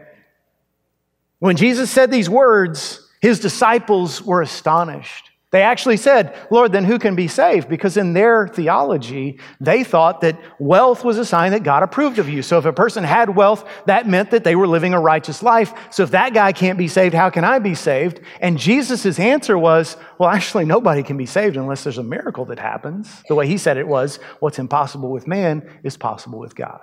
When 1.39 1.56
Jesus 1.56 1.89
said 1.89 2.12
these 2.12 2.30
words, 2.30 3.09
his 3.21 3.39
disciples 3.39 4.21
were 4.21 4.42
astonished. 4.42 5.31
They 5.57 5.63
actually 5.63 5.98
said, 5.98 6.38
Lord, 6.51 6.71
then 6.71 6.83
who 6.83 7.00
can 7.00 7.15
be 7.15 7.27
saved? 7.27 7.68
Because 7.68 7.98
in 7.98 8.13
their 8.13 8.48
theology, 8.48 9.39
they 9.59 9.83
thought 9.83 10.21
that 10.21 10.39
wealth 10.59 11.04
was 11.04 11.18
a 11.18 11.25
sign 11.25 11.51
that 11.54 11.63
God 11.63 11.81
approved 11.81 12.19
of 12.19 12.30
you. 12.30 12.44
So 12.44 12.59
if 12.59 12.65
a 12.65 12.71
person 12.71 13.04
had 13.04 13.36
wealth, 13.36 13.68
that 13.88 14.07
meant 14.07 14.30
that 14.30 14.44
they 14.44 14.56
were 14.56 14.68
living 14.68 14.94
a 14.94 15.00
righteous 15.00 15.42
life. 15.42 15.74
So 15.89 16.04
if 16.04 16.12
that 16.12 16.36
guy 16.36 16.51
can't 16.51 16.77
be 16.77 16.88
saved, 16.88 17.15
how 17.15 17.31
can 17.31 17.44
I 17.44 17.57
be 17.57 17.74
saved? 17.74 18.19
And 18.39 18.59
Jesus' 18.59 19.18
answer 19.18 19.57
was, 19.57 19.98
well, 20.19 20.30
actually, 20.30 20.65
nobody 20.65 21.01
can 21.01 21.18
be 21.18 21.25
saved 21.25 21.57
unless 21.57 21.83
there's 21.83 21.98
a 21.98 22.04
miracle 22.04 22.45
that 22.45 22.59
happens. 22.59 23.24
The 23.27 23.33
way 23.33 23.48
he 23.48 23.57
said 23.57 23.77
it 23.77 23.88
was, 23.88 24.18
what's 24.39 24.59
impossible 24.59 25.09
with 25.09 25.25
man 25.25 25.68
is 25.81 25.98
possible 25.98 26.38
with 26.38 26.56
God. 26.56 26.81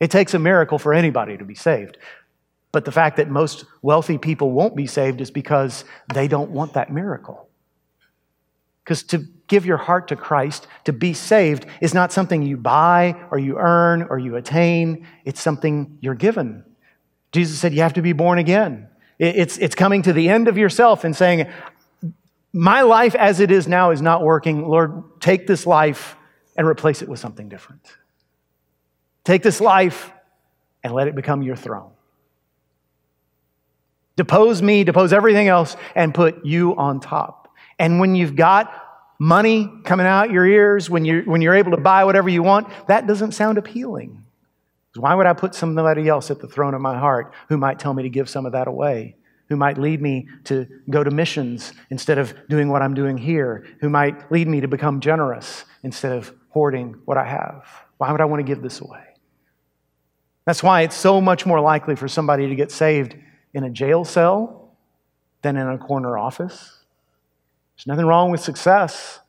It 0.00 0.10
takes 0.10 0.34
a 0.34 0.38
miracle 0.38 0.78
for 0.78 0.92
anybody 0.92 1.38
to 1.38 1.46
be 1.46 1.54
saved. 1.54 1.96
But 2.72 2.84
the 2.84 2.92
fact 2.92 3.16
that 3.16 3.30
most 3.30 3.64
wealthy 3.80 4.18
people 4.18 4.52
won't 4.52 4.76
be 4.76 4.86
saved 4.86 5.22
is 5.22 5.30
because 5.30 5.86
they 6.12 6.28
don't 6.28 6.50
want 6.50 6.74
that 6.74 6.92
miracle. 6.92 7.46
Because 8.90 9.04
to 9.04 9.18
give 9.46 9.64
your 9.64 9.76
heart 9.76 10.08
to 10.08 10.16
Christ, 10.16 10.66
to 10.82 10.92
be 10.92 11.14
saved, 11.14 11.64
is 11.80 11.94
not 11.94 12.10
something 12.10 12.42
you 12.42 12.56
buy 12.56 13.14
or 13.30 13.38
you 13.38 13.56
earn 13.56 14.02
or 14.10 14.18
you 14.18 14.34
attain. 14.34 15.06
It's 15.24 15.40
something 15.40 15.96
you're 16.00 16.16
given. 16.16 16.64
Jesus 17.30 17.60
said 17.60 17.72
you 17.72 17.82
have 17.82 17.92
to 17.92 18.02
be 18.02 18.12
born 18.12 18.38
again. 18.40 18.88
It's, 19.20 19.58
it's 19.58 19.76
coming 19.76 20.02
to 20.02 20.12
the 20.12 20.28
end 20.28 20.48
of 20.48 20.58
yourself 20.58 21.04
and 21.04 21.14
saying, 21.14 21.46
My 22.52 22.82
life 22.82 23.14
as 23.14 23.38
it 23.38 23.52
is 23.52 23.68
now 23.68 23.92
is 23.92 24.02
not 24.02 24.24
working. 24.24 24.66
Lord, 24.66 25.20
take 25.20 25.46
this 25.46 25.68
life 25.68 26.16
and 26.56 26.66
replace 26.66 27.00
it 27.00 27.08
with 27.08 27.20
something 27.20 27.48
different. 27.48 27.86
Take 29.22 29.44
this 29.44 29.60
life 29.60 30.10
and 30.82 30.92
let 30.92 31.06
it 31.06 31.14
become 31.14 31.42
your 31.42 31.54
throne. 31.54 31.92
Depose 34.16 34.60
me, 34.60 34.82
depose 34.82 35.12
everything 35.12 35.46
else, 35.46 35.76
and 35.94 36.12
put 36.12 36.44
you 36.44 36.74
on 36.74 36.98
top. 36.98 37.39
And 37.80 37.98
when 37.98 38.14
you've 38.14 38.36
got 38.36 38.70
money 39.18 39.72
coming 39.84 40.04
out 40.04 40.30
your 40.30 40.46
ears, 40.46 40.90
when 40.90 41.06
you're, 41.06 41.22
when 41.22 41.40
you're 41.40 41.54
able 41.54 41.70
to 41.70 41.78
buy 41.78 42.04
whatever 42.04 42.28
you 42.28 42.42
want, 42.42 42.68
that 42.88 43.06
doesn't 43.06 43.32
sound 43.32 43.56
appealing. 43.56 44.22
Why 44.96 45.14
would 45.14 45.26
I 45.26 45.32
put 45.32 45.54
somebody 45.54 46.06
else 46.06 46.30
at 46.30 46.40
the 46.40 46.46
throne 46.46 46.74
of 46.74 46.82
my 46.82 46.98
heart 46.98 47.32
who 47.48 47.56
might 47.56 47.78
tell 47.78 47.94
me 47.94 48.02
to 48.02 48.10
give 48.10 48.28
some 48.28 48.44
of 48.44 48.52
that 48.52 48.68
away? 48.68 49.16
Who 49.48 49.56
might 49.56 49.78
lead 49.78 50.02
me 50.02 50.28
to 50.44 50.66
go 50.90 51.02
to 51.02 51.10
missions 51.10 51.72
instead 51.88 52.18
of 52.18 52.34
doing 52.50 52.68
what 52.68 52.82
I'm 52.82 52.92
doing 52.92 53.16
here? 53.16 53.66
Who 53.80 53.88
might 53.88 54.30
lead 54.30 54.46
me 54.46 54.60
to 54.60 54.68
become 54.68 55.00
generous 55.00 55.64
instead 55.82 56.12
of 56.12 56.34
hoarding 56.50 57.00
what 57.06 57.16
I 57.16 57.24
have? 57.24 57.64
Why 57.96 58.12
would 58.12 58.20
I 58.20 58.26
want 58.26 58.40
to 58.40 58.44
give 58.44 58.62
this 58.62 58.80
away? 58.80 59.04
That's 60.44 60.62
why 60.62 60.82
it's 60.82 60.96
so 60.96 61.18
much 61.20 61.46
more 61.46 61.60
likely 61.60 61.96
for 61.96 62.08
somebody 62.08 62.46
to 62.48 62.54
get 62.54 62.70
saved 62.70 63.16
in 63.54 63.64
a 63.64 63.70
jail 63.70 64.04
cell 64.04 64.76
than 65.40 65.56
in 65.56 65.66
a 65.66 65.78
corner 65.78 66.18
office 66.18 66.79
there's 67.80 67.86
nothing 67.86 68.04
wrong 68.04 68.30
with 68.30 68.42
success. 68.42 69.20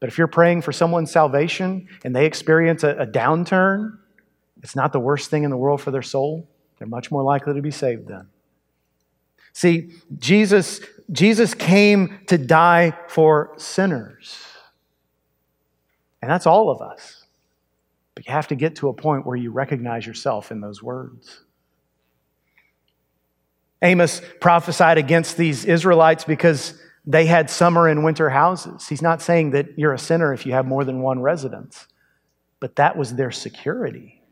But 0.00 0.08
if 0.08 0.18
you're 0.18 0.26
praying 0.26 0.62
for 0.62 0.72
someone's 0.72 1.12
salvation 1.12 1.86
and 2.02 2.16
they 2.16 2.26
experience 2.26 2.82
a, 2.82 2.96
a 2.96 3.06
downturn, 3.06 3.96
it's 4.60 4.74
not 4.74 4.92
the 4.92 4.98
worst 4.98 5.30
thing 5.30 5.44
in 5.44 5.50
the 5.50 5.56
world 5.56 5.80
for 5.80 5.92
their 5.92 6.02
soul. 6.02 6.48
They're 6.78 6.88
much 6.88 7.12
more 7.12 7.22
likely 7.22 7.54
to 7.54 7.62
be 7.62 7.70
saved 7.70 8.08
then. 8.08 8.26
See, 9.52 9.92
Jesus, 10.18 10.80
Jesus 11.12 11.54
came 11.54 12.18
to 12.26 12.36
die 12.36 12.92
for 13.06 13.52
sinners. 13.56 14.36
And 16.22 16.28
that's 16.28 16.46
all 16.48 16.70
of 16.70 16.82
us. 16.82 17.24
But 18.16 18.26
you 18.26 18.32
have 18.32 18.48
to 18.48 18.56
get 18.56 18.74
to 18.76 18.88
a 18.88 18.92
point 18.92 19.24
where 19.24 19.36
you 19.36 19.52
recognize 19.52 20.08
yourself 20.08 20.50
in 20.50 20.60
those 20.60 20.82
words. 20.82 21.42
Amos 23.80 24.22
prophesied 24.40 24.98
against 24.98 25.36
these 25.36 25.64
Israelites 25.64 26.24
because 26.24 26.74
they 27.06 27.26
had 27.26 27.50
summer 27.50 27.88
and 27.88 28.04
winter 28.04 28.30
houses. 28.30 28.88
He's 28.88 29.02
not 29.02 29.22
saying 29.22 29.50
that 29.50 29.78
you're 29.78 29.94
a 29.94 29.98
sinner 29.98 30.32
if 30.32 30.44
you 30.46 30.52
have 30.52 30.66
more 30.66 30.84
than 30.84 31.00
one 31.00 31.20
residence, 31.20 31.86
but 32.60 32.76
that 32.76 32.96
was 32.96 33.14
their 33.14 33.30
security. 33.30 34.22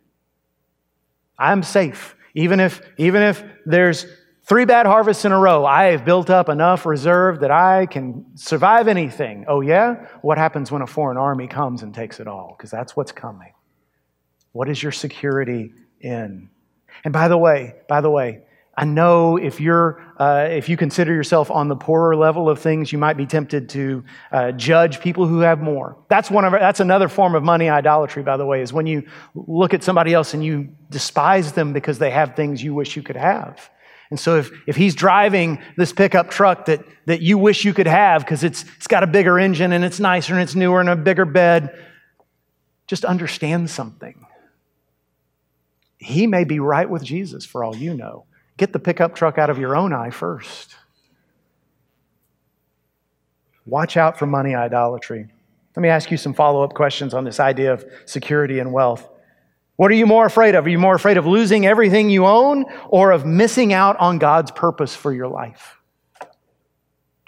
I'm 1.39 1.63
safe. 1.63 2.15
Even 2.35 2.61
if, 2.61 2.83
even 2.99 3.23
if 3.23 3.43
there's 3.65 4.07
three 4.45 4.65
bad 4.65 4.87
harvests 4.87 5.25
in 5.25 5.33
a 5.33 5.39
row, 5.39 5.65
I 5.65 5.85
have 5.87 6.05
built 6.05 6.31
up 6.31 6.49
enough 6.49 6.85
reserve 6.85 7.41
that 7.41 7.51
I 7.51 7.87
can 7.87 8.25
survive 8.37 8.89
anything. 8.89 9.45
Oh, 9.49 9.61
yeah? 9.61 10.07
What 10.21 10.39
happens 10.39 10.71
when 10.71 10.83
a 10.83 10.87
foreign 10.87 11.17
army 11.17 11.47
comes 11.47 11.83
and 11.83 11.95
takes 11.95 12.21
it 12.21 12.27
all? 12.27 12.55
Because 12.57 12.71
that's 12.71 12.97
what's 12.97 13.13
coming. 13.13 13.53
What 14.53 14.69
is 14.69 14.83
your 14.83 14.93
security 14.93 15.73
in? 16.01 16.51
And 17.05 17.13
by 17.13 17.29
the 17.29 17.39
way, 17.39 17.75
by 17.89 18.01
the 18.01 18.11
way, 18.11 18.43
I 18.79 18.85
know 18.85 19.37
if 19.37 19.61
you're, 19.61 20.01
uh, 20.19 20.47
if 20.53 20.69
you 20.69 20.77
consider 20.77 21.13
yourself 21.13 21.51
on 21.51 21.67
the 21.67 21.75
poorer 21.75 22.15
level 22.15 22.49
of 22.49 22.61
things, 22.61 22.93
you 22.93 22.99
might 22.99 23.17
be 23.17 23.27
tempted 23.27 23.71
to 23.71 24.05
uh, 24.31 24.53
judge 24.53 25.01
people 25.01 25.27
who 25.27 25.41
have 25.41 25.61
more. 25.61 25.97
That's 26.07 26.31
one 26.31 26.45
of, 26.45 26.53
that's 26.53 26.79
another 26.79 27.09
form 27.09 27.35
of 27.35 27.43
money 27.43 27.69
idolatry, 27.69 28.23
by 28.23 28.37
the 28.37 28.47
way, 28.47 28.63
is 28.63 28.73
when 28.73 28.87
you 28.87 29.03
look 29.35 29.75
at 29.75 29.83
somebody 29.83 30.15
else 30.15 30.33
and 30.33 30.45
you 30.45 30.69
despise 30.91 31.55
them 31.55 31.73
because 31.73 31.99
they 31.99 32.13
have 32.13 32.37
things 32.37 32.63
you 32.63 32.73
wish 32.73 32.95
you 32.95 33.03
could 33.03 33.17
have. 33.17 33.69
And 34.11 34.21
so 34.21 34.37
if, 34.37 34.53
if 34.69 34.77
he's 34.77 34.95
driving 34.95 35.61
this 35.77 35.93
pickup 35.93 36.31
truck 36.31 36.67
that, 36.67 36.85
that 37.07 37.21
you 37.21 37.37
wish 37.37 37.65
you 37.65 37.75
could 37.75 37.89
have 37.89 38.25
because 38.25 38.45
it's, 38.45 38.65
it's 38.77 38.87
got 38.87 39.03
a 39.03 39.09
bigger 39.09 39.41
engine 39.41 39.73
and 39.73 39.85
it's 39.85 39.99
nicer 39.99 40.35
and 40.35 40.43
it's 40.43 40.55
newer 40.55 40.79
and 40.79 40.89
a 40.89 40.95
bigger 40.95 41.25
bed, 41.25 41.77
just 42.87 43.05
understand 43.05 43.71
something. 43.71 44.25
He 45.97 46.29
may 46.29 46.45
be 46.45 46.61
right 46.61 46.89
with 46.89 47.03
Jesus 47.03 47.45
for 47.45 47.65
all 47.65 47.75
you 47.75 47.93
know. 47.93 48.27
Get 48.59 48.73
the 48.73 48.79
pickup 48.79 49.15
truck 49.15 49.39
out 49.39 49.49
of 49.49 49.59
your 49.59 49.75
own 49.75 49.93
eye 49.93 50.11
first. 50.11 50.75
Watch 53.65 53.97
out 53.97 54.19
for 54.19 54.27
money 54.27 54.55
idolatry. 54.55 55.29
Let 55.77 55.83
me 55.83 55.89
ask 55.89 56.11
you 56.11 56.17
some 56.17 56.35
follow 56.35 56.65
up 56.65 56.75
questions 56.75 57.15
on 57.15 57.25
this 57.25 57.39
idea 57.39 57.73
of 57.73 57.87
security 58.05 58.59
and 58.59 58.73
wealth. 58.73 59.09
What 59.77 59.93
are 59.93 59.95
you 59.95 60.07
more 60.07 60.27
afraid 60.27 60.57
of? 60.57 60.67
Are 60.67 60.69
you 60.69 60.79
more 60.79 60.97
afraid 60.97 61.19
of 61.19 61.27
losing 61.27 61.67
everything 61.67 62.11
you 62.11 62.27
own 62.27 62.65
or 62.89 63.13
of 63.13 63.25
missing 63.25 63.73
out 63.73 63.97
on 63.99 64.19
God's 64.19 64.51
purpose 64.51 64.97
for 64.97 65.13
your 65.13 65.29
life? 65.29 65.77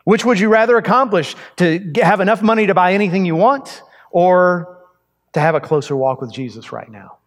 Which 0.02 0.24
would 0.24 0.40
you 0.40 0.48
rather 0.48 0.76
accomplish? 0.76 1.36
To 1.58 1.92
have 2.02 2.18
enough 2.18 2.42
money 2.42 2.66
to 2.66 2.74
buy 2.74 2.94
anything 2.94 3.24
you 3.24 3.36
want 3.36 3.82
or 4.10 4.84
to 5.34 5.40
have 5.40 5.54
a 5.54 5.60
closer 5.60 5.94
walk 5.94 6.20
with 6.20 6.32
Jesus 6.32 6.72
right 6.72 6.90
now? 6.90 7.19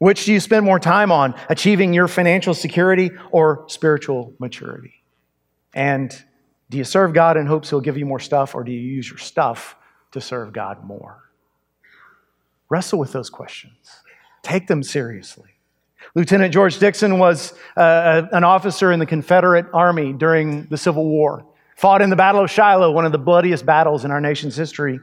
Which 0.00 0.24
do 0.24 0.32
you 0.32 0.40
spend 0.40 0.64
more 0.64 0.80
time 0.80 1.12
on, 1.12 1.34
achieving 1.50 1.92
your 1.92 2.08
financial 2.08 2.54
security 2.54 3.10
or 3.30 3.66
spiritual 3.68 4.32
maturity? 4.38 4.94
And 5.74 6.10
do 6.70 6.78
you 6.78 6.84
serve 6.84 7.12
God 7.12 7.36
in 7.36 7.44
hopes 7.44 7.68
He'll 7.68 7.82
give 7.82 7.98
you 7.98 8.06
more 8.06 8.18
stuff, 8.18 8.54
or 8.54 8.64
do 8.64 8.72
you 8.72 8.80
use 8.80 9.10
your 9.10 9.18
stuff 9.18 9.76
to 10.12 10.20
serve 10.22 10.54
God 10.54 10.82
more? 10.84 11.18
Wrestle 12.70 12.98
with 12.98 13.12
those 13.12 13.28
questions, 13.28 13.90
take 14.42 14.68
them 14.68 14.82
seriously. 14.82 15.50
Lieutenant 16.14 16.54
George 16.54 16.78
Dixon 16.78 17.18
was 17.18 17.52
uh, 17.76 18.22
an 18.32 18.42
officer 18.42 18.92
in 18.92 19.00
the 19.00 19.06
Confederate 19.06 19.66
Army 19.74 20.14
during 20.14 20.64
the 20.68 20.78
Civil 20.78 21.04
War, 21.04 21.44
fought 21.76 22.00
in 22.00 22.08
the 22.08 22.16
Battle 22.16 22.42
of 22.42 22.50
Shiloh, 22.50 22.90
one 22.90 23.04
of 23.04 23.12
the 23.12 23.18
bloodiest 23.18 23.66
battles 23.66 24.06
in 24.06 24.10
our 24.10 24.20
nation's 24.20 24.56
history. 24.56 24.98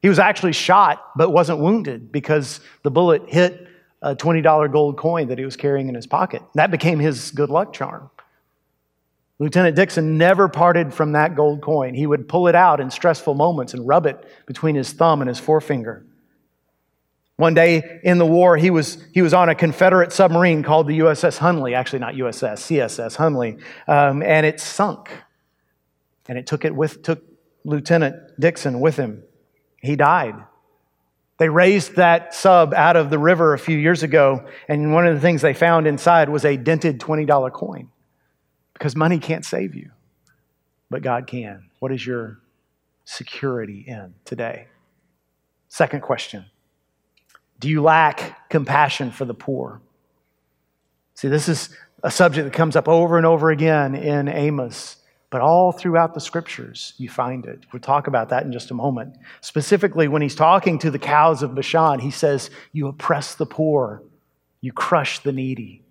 He 0.00 0.08
was 0.08 0.18
actually 0.18 0.54
shot, 0.54 1.04
but 1.16 1.32
wasn't 1.32 1.58
wounded 1.58 2.10
because 2.10 2.60
the 2.82 2.90
bullet 2.90 3.28
hit 3.28 3.66
a 4.02 4.14
$20 4.14 4.72
gold 4.72 4.96
coin 4.96 5.28
that 5.28 5.38
he 5.38 5.44
was 5.44 5.56
carrying 5.56 5.88
in 5.88 5.94
his 5.94 6.06
pocket. 6.06 6.42
That 6.54 6.70
became 6.70 6.98
his 6.98 7.30
good 7.30 7.50
luck 7.50 7.72
charm. 7.72 8.10
Lieutenant 9.40 9.76
Dixon 9.76 10.18
never 10.18 10.48
parted 10.48 10.92
from 10.92 11.12
that 11.12 11.36
gold 11.36 11.62
coin. 11.62 11.94
He 11.94 12.06
would 12.06 12.28
pull 12.28 12.48
it 12.48 12.54
out 12.54 12.80
in 12.80 12.90
stressful 12.90 13.34
moments 13.34 13.72
and 13.72 13.86
rub 13.86 14.06
it 14.06 14.24
between 14.46 14.74
his 14.74 14.92
thumb 14.92 15.20
and 15.20 15.28
his 15.28 15.38
forefinger. 15.38 16.04
One 17.36 17.54
day 17.54 18.00
in 18.02 18.18
the 18.18 18.26
war, 18.26 18.56
he 18.56 18.70
was, 18.70 18.98
he 19.14 19.22
was 19.22 19.32
on 19.32 19.48
a 19.48 19.54
Confederate 19.54 20.12
submarine 20.12 20.64
called 20.64 20.88
the 20.88 20.98
USS 20.98 21.38
Hunley, 21.38 21.72
actually 21.72 22.00
not 22.00 22.14
USS, 22.14 22.58
CSS 22.66 23.16
Hunley, 23.16 23.60
um, 23.86 24.24
and 24.24 24.44
it 24.44 24.58
sunk. 24.58 25.08
And 26.28 26.36
it 26.36 26.48
took, 26.48 26.64
it 26.64 26.74
with, 26.74 27.04
took 27.04 27.22
Lieutenant 27.64 28.16
Dixon 28.40 28.80
with 28.80 28.96
him. 28.96 29.22
He 29.80 29.94
died. 29.94 30.34
They 31.38 31.48
raised 31.48 31.94
that 31.96 32.34
sub 32.34 32.74
out 32.74 32.96
of 32.96 33.10
the 33.10 33.18
river 33.18 33.54
a 33.54 33.58
few 33.58 33.78
years 33.78 34.02
ago, 34.02 34.44
and 34.68 34.92
one 34.92 35.06
of 35.06 35.14
the 35.14 35.20
things 35.20 35.40
they 35.40 35.54
found 35.54 35.86
inside 35.86 36.28
was 36.28 36.44
a 36.44 36.56
dented 36.56 36.98
$20 37.00 37.52
coin. 37.52 37.88
Because 38.72 38.94
money 38.94 39.18
can't 39.18 39.44
save 39.44 39.74
you, 39.74 39.90
but 40.90 41.02
God 41.02 41.26
can. 41.26 41.70
What 41.78 41.92
is 41.92 42.04
your 42.06 42.40
security 43.04 43.84
in 43.86 44.14
today? 44.24 44.66
Second 45.68 46.02
question 46.02 46.44
Do 47.58 47.68
you 47.68 47.82
lack 47.82 48.48
compassion 48.50 49.10
for 49.10 49.24
the 49.24 49.34
poor? 49.34 49.80
See, 51.14 51.28
this 51.28 51.48
is 51.48 51.70
a 52.02 52.10
subject 52.10 52.44
that 52.44 52.52
comes 52.52 52.76
up 52.76 52.88
over 52.88 53.16
and 53.16 53.26
over 53.26 53.50
again 53.50 53.94
in 53.94 54.28
Amos. 54.28 54.96
But 55.30 55.42
all 55.42 55.72
throughout 55.72 56.14
the 56.14 56.20
scriptures, 56.20 56.94
you 56.96 57.10
find 57.10 57.44
it. 57.44 57.64
We'll 57.72 57.80
talk 57.80 58.06
about 58.06 58.30
that 58.30 58.44
in 58.44 58.52
just 58.52 58.70
a 58.70 58.74
moment. 58.74 59.16
Specifically, 59.42 60.08
when 60.08 60.22
he's 60.22 60.34
talking 60.34 60.78
to 60.78 60.90
the 60.90 60.98
cows 60.98 61.42
of 61.42 61.54
Bashan, 61.54 61.98
he 61.98 62.10
says, 62.10 62.50
You 62.72 62.88
oppress 62.88 63.34
the 63.34 63.44
poor, 63.44 64.02
you 64.62 64.72
crush 64.72 65.18
the 65.18 65.32
needy. 65.32 65.82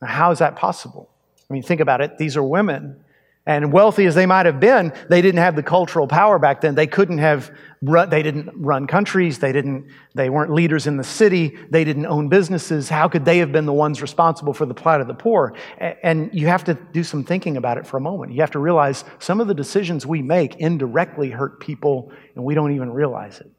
Now, 0.00 0.08
how 0.08 0.30
is 0.30 0.38
that 0.38 0.56
possible? 0.56 1.10
I 1.50 1.52
mean, 1.52 1.62
think 1.62 1.80
about 1.80 2.00
it. 2.00 2.16
These 2.16 2.36
are 2.36 2.42
women 2.42 3.04
and 3.46 3.72
wealthy 3.72 4.04
as 4.04 4.14
they 4.14 4.26
might 4.26 4.46
have 4.46 4.60
been, 4.60 4.92
they 5.08 5.22
didn't 5.22 5.40
have 5.40 5.56
the 5.56 5.62
cultural 5.62 6.06
power 6.06 6.38
back 6.38 6.60
then. 6.60 6.74
They 6.74 6.86
couldn't 6.86 7.18
have 7.18 7.50
run, 7.80 8.10
they 8.10 8.22
didn't 8.22 8.50
run 8.54 8.86
countries. 8.86 9.38
They 9.38 9.52
didn't, 9.52 9.86
they 10.14 10.28
weren't 10.28 10.52
leaders 10.52 10.86
in 10.86 10.98
the 10.98 11.04
city. 11.04 11.56
They 11.70 11.82
didn't 11.82 12.06
own 12.06 12.28
businesses. 12.28 12.90
How 12.90 13.08
could 13.08 13.24
they 13.24 13.38
have 13.38 13.50
been 13.50 13.64
the 13.64 13.72
ones 13.72 14.02
responsible 14.02 14.52
for 14.52 14.66
the 14.66 14.74
plight 14.74 15.00
of 15.00 15.06
the 15.06 15.14
poor? 15.14 15.54
And 15.78 16.30
you 16.34 16.48
have 16.48 16.64
to 16.64 16.74
do 16.74 17.02
some 17.02 17.24
thinking 17.24 17.56
about 17.56 17.78
it 17.78 17.86
for 17.86 17.96
a 17.96 18.00
moment. 18.00 18.32
You 18.32 18.40
have 18.40 18.50
to 18.52 18.58
realize 18.58 19.04
some 19.18 19.40
of 19.40 19.48
the 19.48 19.54
decisions 19.54 20.06
we 20.06 20.20
make 20.20 20.56
indirectly 20.56 21.30
hurt 21.30 21.60
people 21.60 22.12
and 22.34 22.44
we 22.44 22.54
don't 22.54 22.72
even 22.72 22.92
realize 22.92 23.40
it. 23.40 23.50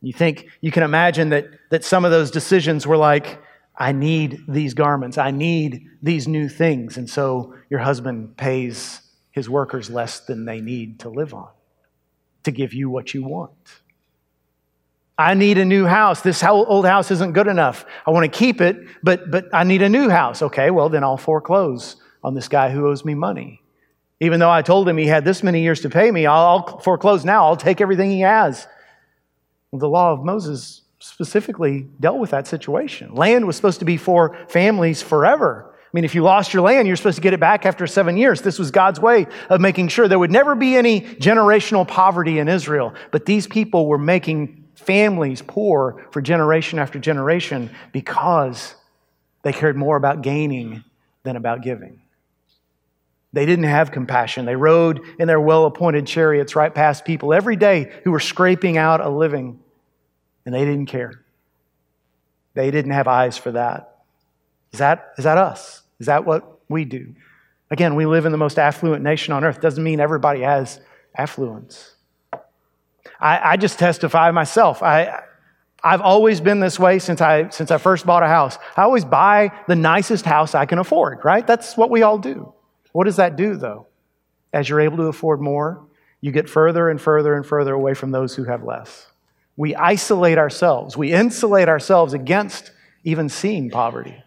You 0.00 0.12
think, 0.12 0.48
you 0.60 0.70
can 0.70 0.82
imagine 0.82 1.30
that, 1.30 1.46
that 1.70 1.84
some 1.84 2.04
of 2.04 2.10
those 2.10 2.30
decisions 2.30 2.86
were 2.86 2.96
like, 2.96 3.42
I 3.76 3.92
need 3.92 4.44
these 4.48 4.74
garments. 4.74 5.18
I 5.18 5.30
need 5.30 5.86
these 6.02 6.28
new 6.28 6.48
things. 6.48 6.96
And 6.96 7.08
so 7.08 7.54
your 7.70 7.80
husband 7.80 8.36
pays 8.36 9.00
his 9.32 9.50
workers 9.50 9.90
less 9.90 10.20
than 10.20 10.44
they 10.44 10.60
need 10.60 11.00
to 11.00 11.08
live 11.08 11.34
on 11.34 11.48
to 12.44 12.50
give 12.52 12.72
you 12.72 12.88
what 12.88 13.14
you 13.14 13.24
want. 13.24 13.52
I 15.18 15.34
need 15.34 15.58
a 15.58 15.64
new 15.64 15.86
house. 15.86 16.20
This 16.20 16.42
old 16.42 16.86
house 16.86 17.10
isn't 17.10 17.32
good 17.32 17.46
enough. 17.46 17.84
I 18.06 18.10
want 18.10 18.30
to 18.30 18.38
keep 18.38 18.60
it, 18.60 18.76
but, 19.02 19.30
but 19.30 19.46
I 19.52 19.64
need 19.64 19.82
a 19.82 19.88
new 19.88 20.08
house. 20.08 20.42
Okay, 20.42 20.70
well, 20.70 20.88
then 20.88 21.04
I'll 21.04 21.16
foreclose 21.16 21.96
on 22.22 22.34
this 22.34 22.48
guy 22.48 22.70
who 22.70 22.86
owes 22.86 23.04
me 23.04 23.14
money. 23.14 23.62
Even 24.20 24.40
though 24.40 24.50
I 24.50 24.62
told 24.62 24.88
him 24.88 24.96
he 24.96 25.06
had 25.06 25.24
this 25.24 25.42
many 25.42 25.62
years 25.62 25.80
to 25.80 25.90
pay 25.90 26.10
me, 26.10 26.26
I'll, 26.26 26.46
I'll 26.46 26.78
foreclose 26.80 27.24
now. 27.24 27.44
I'll 27.46 27.56
take 27.56 27.80
everything 27.80 28.10
he 28.10 28.20
has. 28.20 28.66
Well, 29.70 29.80
the 29.80 29.88
law 29.88 30.12
of 30.12 30.24
Moses 30.24 30.82
specifically 31.04 31.86
dealt 32.00 32.18
with 32.18 32.30
that 32.30 32.46
situation. 32.46 33.14
Land 33.14 33.46
was 33.46 33.56
supposed 33.56 33.80
to 33.80 33.84
be 33.84 33.98
for 33.98 34.38
families 34.48 35.02
forever. 35.02 35.70
I 35.70 35.88
mean, 35.92 36.04
if 36.04 36.14
you 36.14 36.22
lost 36.22 36.54
your 36.54 36.62
land, 36.62 36.88
you're 36.88 36.96
supposed 36.96 37.16
to 37.16 37.20
get 37.20 37.34
it 37.34 37.40
back 37.40 37.66
after 37.66 37.86
seven 37.86 38.16
years. 38.16 38.40
This 38.40 38.58
was 38.58 38.70
God's 38.70 38.98
way 38.98 39.26
of 39.50 39.60
making 39.60 39.88
sure 39.88 40.08
there 40.08 40.18
would 40.18 40.32
never 40.32 40.54
be 40.54 40.76
any 40.76 41.02
generational 41.02 41.86
poverty 41.86 42.38
in 42.38 42.48
Israel. 42.48 42.94
But 43.12 43.26
these 43.26 43.46
people 43.46 43.86
were 43.86 43.98
making 43.98 44.64
families 44.74 45.42
poor 45.42 46.06
for 46.10 46.22
generation 46.22 46.78
after 46.78 46.98
generation 46.98 47.70
because 47.92 48.74
they 49.42 49.52
cared 49.52 49.76
more 49.76 49.96
about 49.96 50.22
gaining 50.22 50.84
than 51.22 51.36
about 51.36 51.62
giving. 51.62 52.00
They 53.34 53.46
didn't 53.46 53.66
have 53.66 53.92
compassion. 53.92 54.46
They 54.46 54.56
rode 54.56 55.00
in 55.18 55.28
their 55.28 55.40
well 55.40 55.66
appointed 55.66 56.06
chariots 56.06 56.56
right 56.56 56.74
past 56.74 57.04
people 57.04 57.34
every 57.34 57.56
day 57.56 57.92
who 58.04 58.10
were 58.10 58.20
scraping 58.20 58.78
out 58.78 59.00
a 59.00 59.08
living 59.08 59.60
and 60.44 60.54
they 60.54 60.64
didn't 60.64 60.86
care. 60.86 61.24
They 62.54 62.70
didn't 62.70 62.92
have 62.92 63.08
eyes 63.08 63.36
for 63.36 63.52
that. 63.52 63.98
Is 64.72 64.78
that, 64.78 65.12
is 65.18 65.24
that 65.24 65.38
us? 65.38 65.82
Is 66.00 66.06
that 66.06 66.24
what 66.24 66.60
we 66.68 66.84
do? 66.84 67.14
Again, 67.70 67.94
we 67.94 68.06
live 68.06 68.26
in 68.26 68.32
the 68.32 68.38
most 68.38 68.58
affluent 68.58 69.02
nation 69.02 69.32
on 69.32 69.44
earth. 69.44 69.60
Doesn't 69.60 69.82
mean 69.82 70.00
everybody 70.00 70.42
has 70.42 70.80
affluence. 71.16 71.94
I, 73.20 73.52
I 73.52 73.56
just 73.56 73.78
testify 73.78 74.30
myself. 74.30 74.82
I, 74.82 75.22
I've 75.82 76.00
always 76.00 76.40
been 76.40 76.60
this 76.60 76.78
way 76.78 76.98
since 76.98 77.20
I, 77.20 77.48
since 77.50 77.70
I 77.70 77.78
first 77.78 78.06
bought 78.06 78.22
a 78.22 78.28
house. 78.28 78.58
I 78.76 78.82
always 78.82 79.04
buy 79.04 79.50
the 79.68 79.76
nicest 79.76 80.24
house 80.24 80.54
I 80.54 80.66
can 80.66 80.78
afford, 80.78 81.24
right? 81.24 81.46
That's 81.46 81.76
what 81.76 81.90
we 81.90 82.02
all 82.02 82.18
do. 82.18 82.52
What 82.92 83.04
does 83.04 83.16
that 83.16 83.36
do, 83.36 83.56
though? 83.56 83.86
As 84.52 84.68
you're 84.68 84.80
able 84.80 84.98
to 84.98 85.04
afford 85.04 85.40
more, 85.40 85.84
you 86.20 86.32
get 86.32 86.48
further 86.48 86.88
and 86.88 87.00
further 87.00 87.34
and 87.34 87.44
further 87.44 87.74
away 87.74 87.94
from 87.94 88.12
those 88.12 88.34
who 88.34 88.44
have 88.44 88.62
less. 88.62 89.08
We 89.56 89.74
isolate 89.74 90.38
ourselves, 90.38 90.96
we 90.96 91.12
insulate 91.12 91.68
ourselves 91.68 92.12
against 92.12 92.72
even 93.04 93.28
seeing 93.28 93.70
poverty. 93.70 94.22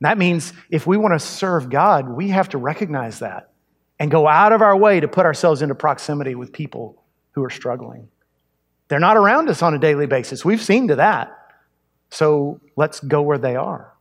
That 0.00 0.18
means 0.18 0.52
if 0.70 0.86
we 0.86 0.96
want 0.96 1.14
to 1.14 1.26
serve 1.26 1.70
God, 1.70 2.08
we 2.08 2.28
have 2.28 2.50
to 2.50 2.58
recognize 2.58 3.18
that. 3.20 3.50
and 3.98 4.10
go 4.10 4.28
out 4.28 4.52
of 4.52 4.62
our 4.62 4.76
way 4.76 5.00
to 5.00 5.08
put 5.08 5.26
ourselves 5.26 5.62
into 5.62 5.74
proximity 5.74 6.34
with 6.34 6.52
people 6.52 7.02
who 7.32 7.42
are 7.42 7.50
struggling. 7.50 8.08
They're 8.88 9.00
not 9.00 9.16
around 9.16 9.48
us 9.48 9.62
on 9.62 9.74
a 9.74 9.78
daily 9.78 10.06
basis. 10.06 10.44
We've 10.44 10.62
seen 10.62 10.88
to 10.88 10.96
that. 10.96 11.36
So 12.10 12.60
let's 12.76 13.00
go 13.00 13.22
where 13.22 13.38
they 13.38 13.56
are 13.56 13.92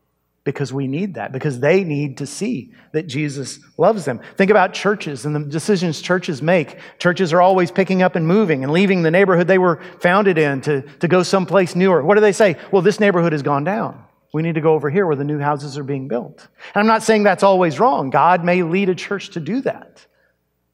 because 0.47 0.71
we 0.71 0.87
need 0.87 1.15
that, 1.15 1.33
because 1.33 1.59
they 1.59 1.83
need 1.83 2.19
to 2.19 2.25
see 2.25 2.73
that 2.93 3.05
Jesus 3.05 3.59
loves 3.77 4.05
them. 4.05 4.21
Think 4.37 4.49
about 4.49 4.73
churches 4.73 5.25
and 5.25 5.35
the 5.35 5.41
decisions 5.41 6.01
churches 6.01 6.41
make. 6.41 6.77
Churches 6.99 7.33
are 7.33 7.41
always 7.41 7.69
picking 7.69 8.01
up 8.01 8.15
and 8.15 8.25
moving 8.25 8.63
and 8.63 8.71
leaving 8.71 9.03
the 9.03 9.11
neighborhood 9.11 9.45
they 9.45 9.57
were 9.57 9.81
founded 9.99 10.37
in 10.37 10.61
to, 10.61 10.83
to 10.99 11.09
go 11.09 11.21
someplace 11.21 11.75
newer. 11.75 12.01
What 12.01 12.15
do 12.15 12.21
they 12.21 12.31
say? 12.31 12.55
Well, 12.71 12.81
this 12.81 13.01
neighborhood 13.01 13.33
has 13.33 13.43
gone 13.43 13.65
down. 13.65 14.01
We 14.33 14.41
need 14.41 14.55
to 14.55 14.61
go 14.61 14.73
over 14.73 14.89
here 14.89 15.05
where 15.05 15.17
the 15.17 15.25
new 15.25 15.37
houses 15.39 15.77
are 15.77 15.83
being 15.83 16.07
built. 16.07 16.47
And 16.73 16.79
I'm 16.79 16.87
not 16.87 17.03
saying 17.03 17.23
that's 17.23 17.43
always 17.43 17.77
wrong. 17.77 18.09
God 18.09 18.45
may 18.45 18.63
lead 18.63 18.87
a 18.87 18.95
church 18.95 19.31
to 19.31 19.41
do 19.41 19.59
that. 19.61 20.05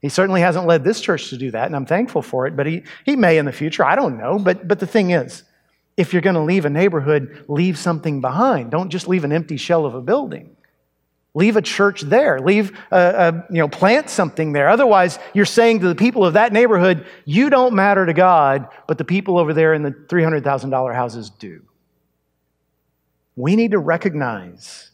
He 0.01 0.09
certainly 0.09 0.41
hasn't 0.41 0.67
led 0.67 0.83
this 0.83 1.01
church 1.01 1.31
to 1.31 1.37
do 1.37 1.49
that, 1.49 1.65
and 1.65 1.75
I'm 1.75 1.87
thankful 1.87 2.21
for 2.21 2.45
it, 2.45 2.55
but 2.55 2.67
he, 2.67 2.83
he 3.05 3.15
may 3.15 3.39
in 3.39 3.45
the 3.45 3.51
future. 3.51 3.83
I 3.83 3.95
don't 3.95 4.19
know. 4.19 4.37
But, 4.37 4.67
but 4.67 4.79
the 4.79 4.85
thing 4.85 5.11
is, 5.11 5.43
if 5.95 6.13
you're 6.13 6.21
going 6.21 6.35
to 6.35 6.41
leave 6.41 6.65
a 6.65 6.69
neighborhood, 6.69 7.45
leave 7.47 7.77
something 7.77 8.21
behind. 8.21 8.71
Don't 8.71 8.89
just 8.89 9.07
leave 9.07 9.23
an 9.23 9.31
empty 9.31 9.57
shell 9.57 9.85
of 9.85 9.93
a 9.93 10.01
building. 10.01 10.55
Leave 11.35 11.55
a 11.55 11.61
church 11.61 12.01
there. 12.01 12.39
Leave, 12.39 12.77
a, 12.91 12.97
a, 12.97 13.45
you 13.49 13.57
know, 13.57 13.67
plant 13.67 14.09
something 14.09 14.53
there. 14.53 14.69
Otherwise, 14.69 15.17
you're 15.33 15.45
saying 15.45 15.79
to 15.79 15.87
the 15.87 15.95
people 15.95 16.25
of 16.25 16.33
that 16.33 16.53
neighborhood, 16.53 17.05
you 17.25 17.49
don't 17.49 17.73
matter 17.73 18.05
to 18.05 18.13
God, 18.13 18.67
but 18.87 18.97
the 18.97 19.05
people 19.05 19.39
over 19.39 19.53
there 19.53 19.73
in 19.73 19.81
the 19.81 19.91
$300,000 19.91 20.95
houses 20.95 21.29
do. 21.31 21.63
We 23.35 23.55
need 23.55 23.71
to 23.71 23.79
recognize 23.79 24.91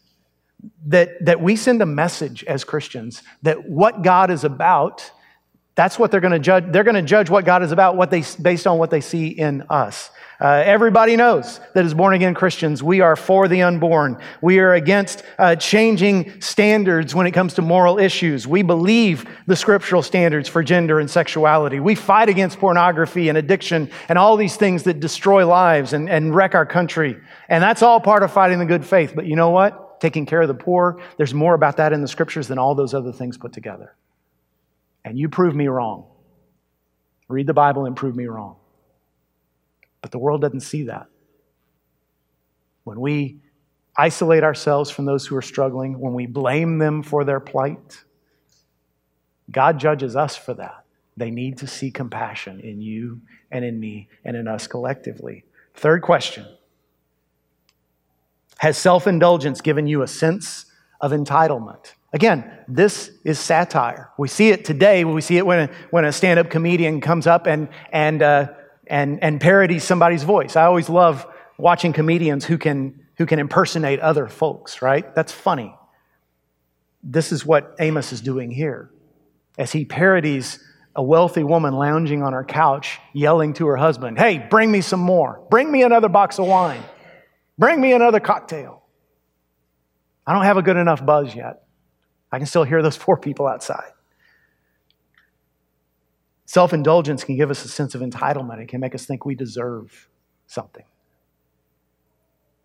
that, 0.86 1.24
that 1.24 1.42
we 1.42 1.56
send 1.56 1.82
a 1.82 1.86
message 1.86 2.42
as 2.44 2.64
Christians 2.64 3.22
that 3.42 3.68
what 3.68 4.02
God 4.02 4.30
is 4.30 4.44
about, 4.44 5.10
that's 5.80 5.98
what 5.98 6.10
they're 6.10 6.20
going 6.20 6.32
to 6.32 6.38
judge. 6.38 6.64
They're 6.68 6.84
going 6.84 6.94
to 6.94 7.00
judge 7.00 7.30
what 7.30 7.46
God 7.46 7.62
is 7.62 7.72
about 7.72 7.96
what 7.96 8.10
they, 8.10 8.22
based 8.42 8.66
on 8.66 8.76
what 8.76 8.90
they 8.90 9.00
see 9.00 9.28
in 9.28 9.62
us. 9.70 10.10
Uh, 10.38 10.62
everybody 10.66 11.16
knows 11.16 11.58
that 11.72 11.86
as 11.86 11.94
born 11.94 12.12
again 12.12 12.34
Christians, 12.34 12.82
we 12.82 13.00
are 13.00 13.16
for 13.16 13.48
the 13.48 13.62
unborn. 13.62 14.18
We 14.42 14.58
are 14.58 14.74
against 14.74 15.22
uh, 15.38 15.56
changing 15.56 16.42
standards 16.42 17.14
when 17.14 17.26
it 17.26 17.30
comes 17.30 17.54
to 17.54 17.62
moral 17.62 17.98
issues. 17.98 18.46
We 18.46 18.60
believe 18.60 19.24
the 19.46 19.56
scriptural 19.56 20.02
standards 20.02 20.50
for 20.50 20.62
gender 20.62 21.00
and 21.00 21.10
sexuality. 21.10 21.80
We 21.80 21.94
fight 21.94 22.28
against 22.28 22.58
pornography 22.58 23.30
and 23.30 23.38
addiction 23.38 23.90
and 24.10 24.18
all 24.18 24.36
these 24.36 24.56
things 24.56 24.82
that 24.82 25.00
destroy 25.00 25.46
lives 25.46 25.94
and, 25.94 26.10
and 26.10 26.34
wreck 26.34 26.54
our 26.54 26.66
country. 26.66 27.16
And 27.48 27.62
that's 27.62 27.80
all 27.80 28.00
part 28.00 28.22
of 28.22 28.30
fighting 28.30 28.58
the 28.58 28.66
good 28.66 28.84
faith. 28.84 29.14
But 29.16 29.24
you 29.24 29.34
know 29.34 29.48
what? 29.48 29.98
Taking 29.98 30.26
care 30.26 30.42
of 30.42 30.48
the 30.48 30.54
poor, 30.54 31.00
there's 31.16 31.32
more 31.32 31.54
about 31.54 31.78
that 31.78 31.94
in 31.94 32.02
the 32.02 32.08
scriptures 32.08 32.48
than 32.48 32.58
all 32.58 32.74
those 32.74 32.92
other 32.92 33.12
things 33.12 33.38
put 33.38 33.54
together. 33.54 33.94
And 35.04 35.18
you 35.18 35.28
prove 35.28 35.54
me 35.54 35.68
wrong. 35.68 36.06
Read 37.28 37.46
the 37.46 37.54
Bible 37.54 37.86
and 37.86 37.96
prove 37.96 38.16
me 38.16 38.26
wrong. 38.26 38.56
But 40.02 40.10
the 40.10 40.18
world 40.18 40.40
doesn't 40.40 40.60
see 40.60 40.84
that. 40.84 41.06
When 42.84 43.00
we 43.00 43.40
isolate 43.96 44.42
ourselves 44.42 44.90
from 44.90 45.04
those 45.04 45.26
who 45.26 45.36
are 45.36 45.42
struggling, 45.42 45.98
when 46.00 46.14
we 46.14 46.26
blame 46.26 46.78
them 46.78 47.02
for 47.02 47.24
their 47.24 47.40
plight, 47.40 48.02
God 49.50 49.78
judges 49.78 50.16
us 50.16 50.36
for 50.36 50.54
that. 50.54 50.84
They 51.16 51.30
need 51.30 51.58
to 51.58 51.66
see 51.66 51.90
compassion 51.90 52.60
in 52.60 52.80
you 52.80 53.20
and 53.50 53.64
in 53.64 53.78
me 53.78 54.08
and 54.24 54.36
in 54.36 54.48
us 54.48 54.66
collectively. 54.66 55.44
Third 55.74 56.02
question 56.02 56.46
Has 58.58 58.78
self 58.78 59.06
indulgence 59.06 59.60
given 59.60 59.86
you 59.86 60.02
a 60.02 60.08
sense 60.08 60.66
of 61.00 61.12
entitlement? 61.12 61.94
Again, 62.12 62.50
this 62.66 63.10
is 63.24 63.38
satire. 63.38 64.10
We 64.18 64.28
see 64.28 64.50
it 64.50 64.64
today. 64.64 65.04
We 65.04 65.20
see 65.20 65.36
it 65.36 65.46
when 65.46 65.68
a, 65.68 65.72
when 65.90 66.04
a 66.04 66.12
stand 66.12 66.40
up 66.40 66.50
comedian 66.50 67.00
comes 67.00 67.26
up 67.26 67.46
and, 67.46 67.68
and 67.92 68.22
uh, 68.22 68.48
and, 68.90 69.22
and 69.22 69.40
parodies 69.40 69.84
somebody's 69.84 70.24
voice. 70.24 70.56
I 70.56 70.64
always 70.64 70.90
love 70.90 71.26
watching 71.56 71.92
comedians 71.92 72.44
who 72.44 72.58
can, 72.58 73.06
who 73.16 73.24
can 73.24 73.38
impersonate 73.38 74.00
other 74.00 74.26
folks, 74.26 74.82
right? 74.82 75.14
That's 75.14 75.32
funny. 75.32 75.74
This 77.02 77.32
is 77.32 77.46
what 77.46 77.76
Amos 77.78 78.12
is 78.12 78.20
doing 78.20 78.50
here 78.50 78.90
as 79.56 79.72
he 79.72 79.84
parodies 79.84 80.62
a 80.96 81.02
wealthy 81.02 81.44
woman 81.44 81.74
lounging 81.74 82.22
on 82.22 82.32
her 82.32 82.42
couch, 82.42 82.98
yelling 83.14 83.54
to 83.54 83.66
her 83.68 83.76
husband, 83.76 84.18
Hey, 84.18 84.38
bring 84.38 84.72
me 84.72 84.80
some 84.80 85.00
more. 85.00 85.46
Bring 85.48 85.70
me 85.70 85.82
another 85.82 86.08
box 86.08 86.38
of 86.40 86.46
wine. 86.46 86.82
Bring 87.56 87.80
me 87.80 87.92
another 87.92 88.18
cocktail. 88.18 88.82
I 90.26 90.34
don't 90.34 90.44
have 90.44 90.56
a 90.56 90.62
good 90.62 90.76
enough 90.76 91.04
buzz 91.06 91.34
yet. 91.34 91.62
I 92.32 92.38
can 92.38 92.46
still 92.46 92.64
hear 92.64 92.82
those 92.82 92.98
poor 93.06 93.16
people 93.16 93.46
outside. 93.46 93.92
Self 96.46 96.72
indulgence 96.72 97.22
can 97.22 97.36
give 97.36 97.50
us 97.50 97.64
a 97.64 97.68
sense 97.68 97.94
of 97.94 98.00
entitlement, 98.00 98.60
it 98.60 98.68
can 98.68 98.80
make 98.80 98.94
us 98.94 99.06
think 99.06 99.24
we 99.24 99.34
deserve 99.34 100.08
something. 100.46 100.84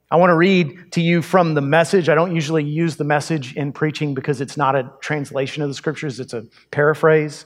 I 0.09 0.17
want 0.17 0.29
to 0.29 0.35
read 0.35 0.91
to 0.93 1.01
you 1.01 1.21
from 1.21 1.55
the 1.55 1.61
message. 1.61 2.09
I 2.09 2.15
don't 2.15 2.33
usually 2.33 2.63
use 2.63 2.95
the 2.95 3.03
message 3.03 3.55
in 3.55 3.71
preaching 3.71 4.13
because 4.13 4.39
it's 4.39 4.55
not 4.55 4.75
a 4.75 4.91
translation 5.01 5.63
of 5.63 5.69
the 5.69 5.73
scriptures, 5.73 6.19
it's 6.19 6.33
a 6.33 6.45
paraphrase. 6.71 7.45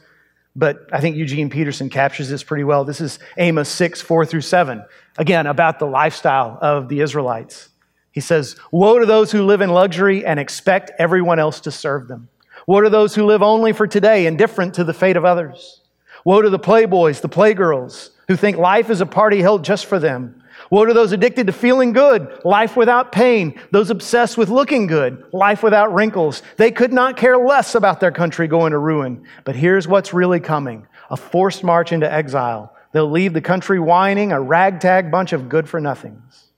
But 0.56 0.90
I 0.92 1.00
think 1.00 1.16
Eugene 1.16 1.50
Peterson 1.50 1.90
captures 1.90 2.28
this 2.28 2.44
pretty 2.44 2.64
well. 2.64 2.84
This 2.84 3.00
is 3.00 3.20
Amos 3.38 3.70
6, 3.70 4.02
4 4.02 4.26
through 4.26 4.42
7. 4.42 4.84
Again, 5.18 5.48
about 5.48 5.80
the 5.80 5.86
lifestyle 5.86 6.58
of 6.62 6.90
the 6.90 7.00
Israelites. 7.00 7.69
He 8.12 8.22
says, 8.22 8.56
Woe 8.72 9.00
to 9.00 9.06
those 9.06 9.32
who 9.32 9.46
live 9.46 9.62
in 9.62 9.70
luxury 9.70 10.26
and 10.26 10.40
expect 10.40 10.92
everyone 11.00 11.40
else 11.40 11.60
to 11.62 11.72
serve 11.72 12.08
them. 12.08 12.30
Woe 12.68 12.82
to 12.82 12.90
those 12.90 13.16
who 13.16 13.26
live 13.26 13.42
only 13.42 13.74
for 13.74 13.88
today, 13.88 14.26
indifferent 14.26 14.74
to 14.76 14.84
the 14.84 14.94
fate 14.94 15.18
of 15.18 15.26
others. 15.26 15.82
Woe 16.26 16.42
to 16.42 16.50
the 16.50 16.60
playboys, 16.60 17.22
the 17.22 17.30
playgirls, 17.30 18.10
who 18.28 18.36
think 18.36 18.58
life 18.58 18.90
is 18.90 19.02
a 19.02 19.06
party 19.06 19.42
held 19.42 19.64
just 19.64 19.86
for 19.86 20.00
them. 20.00 20.44
Woe 20.70 20.86
to 20.86 20.94
those 20.94 21.12
addicted 21.12 21.48
to 21.48 21.54
feeling 21.54 21.94
good, 21.94 22.42
life 22.44 22.76
without 22.76 23.12
pain, 23.12 23.60
those 23.72 23.90
obsessed 23.90 24.38
with 24.38 24.50
looking 24.50 24.88
good, 24.88 25.24
life 25.32 25.64
without 25.64 25.94
wrinkles. 25.94 26.44
They 26.58 26.72
could 26.72 26.94
not 26.94 27.18
care 27.18 27.38
less 27.38 27.76
about 27.76 28.00
their 28.00 28.12
country 28.12 28.48
going 28.48 28.72
to 28.72 28.78
ruin. 28.78 29.26
But 29.46 29.56
here's 29.56 29.88
what's 29.88 30.14
really 30.14 30.40
coming 30.40 30.86
a 31.10 31.18
forced 31.18 31.64
march 31.64 31.92
into 31.92 32.12
exile. 32.12 32.76
They'll 32.92 33.10
leave 33.10 33.34
the 33.34 33.42
country 33.42 33.80
whining, 33.80 34.32
a 34.32 34.42
ragtag 34.42 35.10
bunch 35.10 35.34
of 35.34 35.50
good 35.50 35.68
for 35.68 35.80
nothings. 35.80 36.49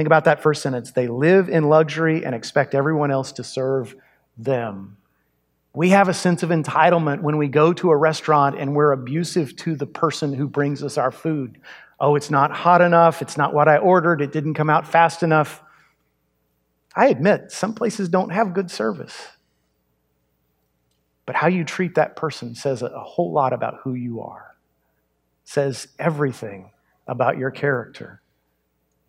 Think 0.00 0.06
about 0.06 0.24
that 0.24 0.40
first 0.40 0.62
sentence. 0.62 0.92
They 0.92 1.08
live 1.08 1.50
in 1.50 1.68
luxury 1.68 2.24
and 2.24 2.34
expect 2.34 2.74
everyone 2.74 3.10
else 3.10 3.32
to 3.32 3.44
serve 3.44 3.94
them. 4.38 4.96
We 5.74 5.90
have 5.90 6.08
a 6.08 6.14
sense 6.14 6.42
of 6.42 6.48
entitlement 6.48 7.20
when 7.20 7.36
we 7.36 7.48
go 7.48 7.74
to 7.74 7.90
a 7.90 7.96
restaurant 7.98 8.58
and 8.58 8.74
we're 8.74 8.92
abusive 8.92 9.54
to 9.56 9.76
the 9.76 9.84
person 9.84 10.32
who 10.32 10.48
brings 10.48 10.82
us 10.82 10.96
our 10.96 11.10
food. 11.10 11.60
Oh, 12.00 12.16
it's 12.16 12.30
not 12.30 12.50
hot 12.50 12.80
enough. 12.80 13.20
It's 13.20 13.36
not 13.36 13.52
what 13.52 13.68
I 13.68 13.76
ordered. 13.76 14.22
It 14.22 14.32
didn't 14.32 14.54
come 14.54 14.70
out 14.70 14.88
fast 14.88 15.22
enough. 15.22 15.62
I 16.96 17.08
admit, 17.08 17.52
some 17.52 17.74
places 17.74 18.08
don't 18.08 18.30
have 18.30 18.54
good 18.54 18.70
service. 18.70 19.28
But 21.26 21.34
how 21.34 21.48
you 21.48 21.62
treat 21.62 21.96
that 21.96 22.16
person 22.16 22.54
says 22.54 22.80
a 22.80 22.88
whole 22.88 23.34
lot 23.34 23.52
about 23.52 23.80
who 23.84 23.92
you 23.92 24.22
are, 24.22 24.56
says 25.44 25.88
everything 25.98 26.70
about 27.06 27.36
your 27.36 27.50
character. 27.50 28.22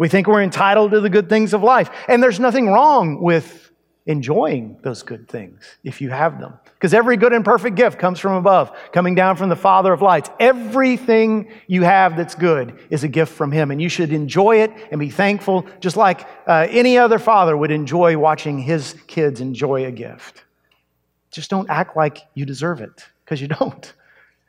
We 0.02 0.10
think 0.10 0.26
we're 0.26 0.42
entitled 0.42 0.90
to 0.94 1.00
the 1.00 1.12
good 1.12 1.30
things 1.30 1.54
of 1.54 1.62
life, 1.62 1.92
and 2.08 2.24
there's 2.24 2.40
nothing 2.40 2.66
wrong 2.66 3.22
with 3.22 3.72
enjoying 4.08 4.80
those 4.82 5.04
good 5.04 5.30
things 5.30 5.64
if 5.84 6.02
you 6.02 6.10
have 6.10 6.40
them. 6.40 6.54
Because 6.74 6.96
every 6.96 7.18
good 7.18 7.34
and 7.34 7.46
perfect 7.46 7.76
gift 7.76 8.00
comes 8.00 8.20
from 8.20 8.34
above, 8.34 8.76
coming 8.94 9.14
down 9.14 9.36
from 9.36 9.50
the 9.50 9.56
Father 9.56 9.94
of 9.94 10.02
lights. 10.02 10.32
Everything 10.40 11.52
you 11.68 11.84
have 11.84 12.18
that's 12.18 12.34
good 12.34 12.80
is 12.90 13.04
a 13.04 13.08
gift 13.08 13.32
from 13.32 13.52
Him, 13.52 13.70
and 13.70 13.80
you 13.80 13.90
should 13.90 14.12
enjoy 14.12 14.62
it 14.62 14.72
and 14.90 15.00
be 15.00 15.12
thankful, 15.12 15.68
just 15.80 15.98
like 15.98 16.28
uh, 16.48 16.66
any 16.72 16.98
other 16.98 17.20
father 17.20 17.56
would 17.56 17.70
enjoy 17.70 18.18
watching 18.18 18.58
his 18.58 18.96
kids 19.06 19.40
enjoy 19.40 19.86
a 19.86 19.92
gift. 19.92 20.46
Just 21.30 21.52
don't 21.52 21.70
act 21.70 21.96
like 21.96 22.24
you 22.34 22.48
deserve 22.48 22.82
it, 22.82 23.06
because 23.24 23.40
you 23.40 23.50
don't. 23.50 23.94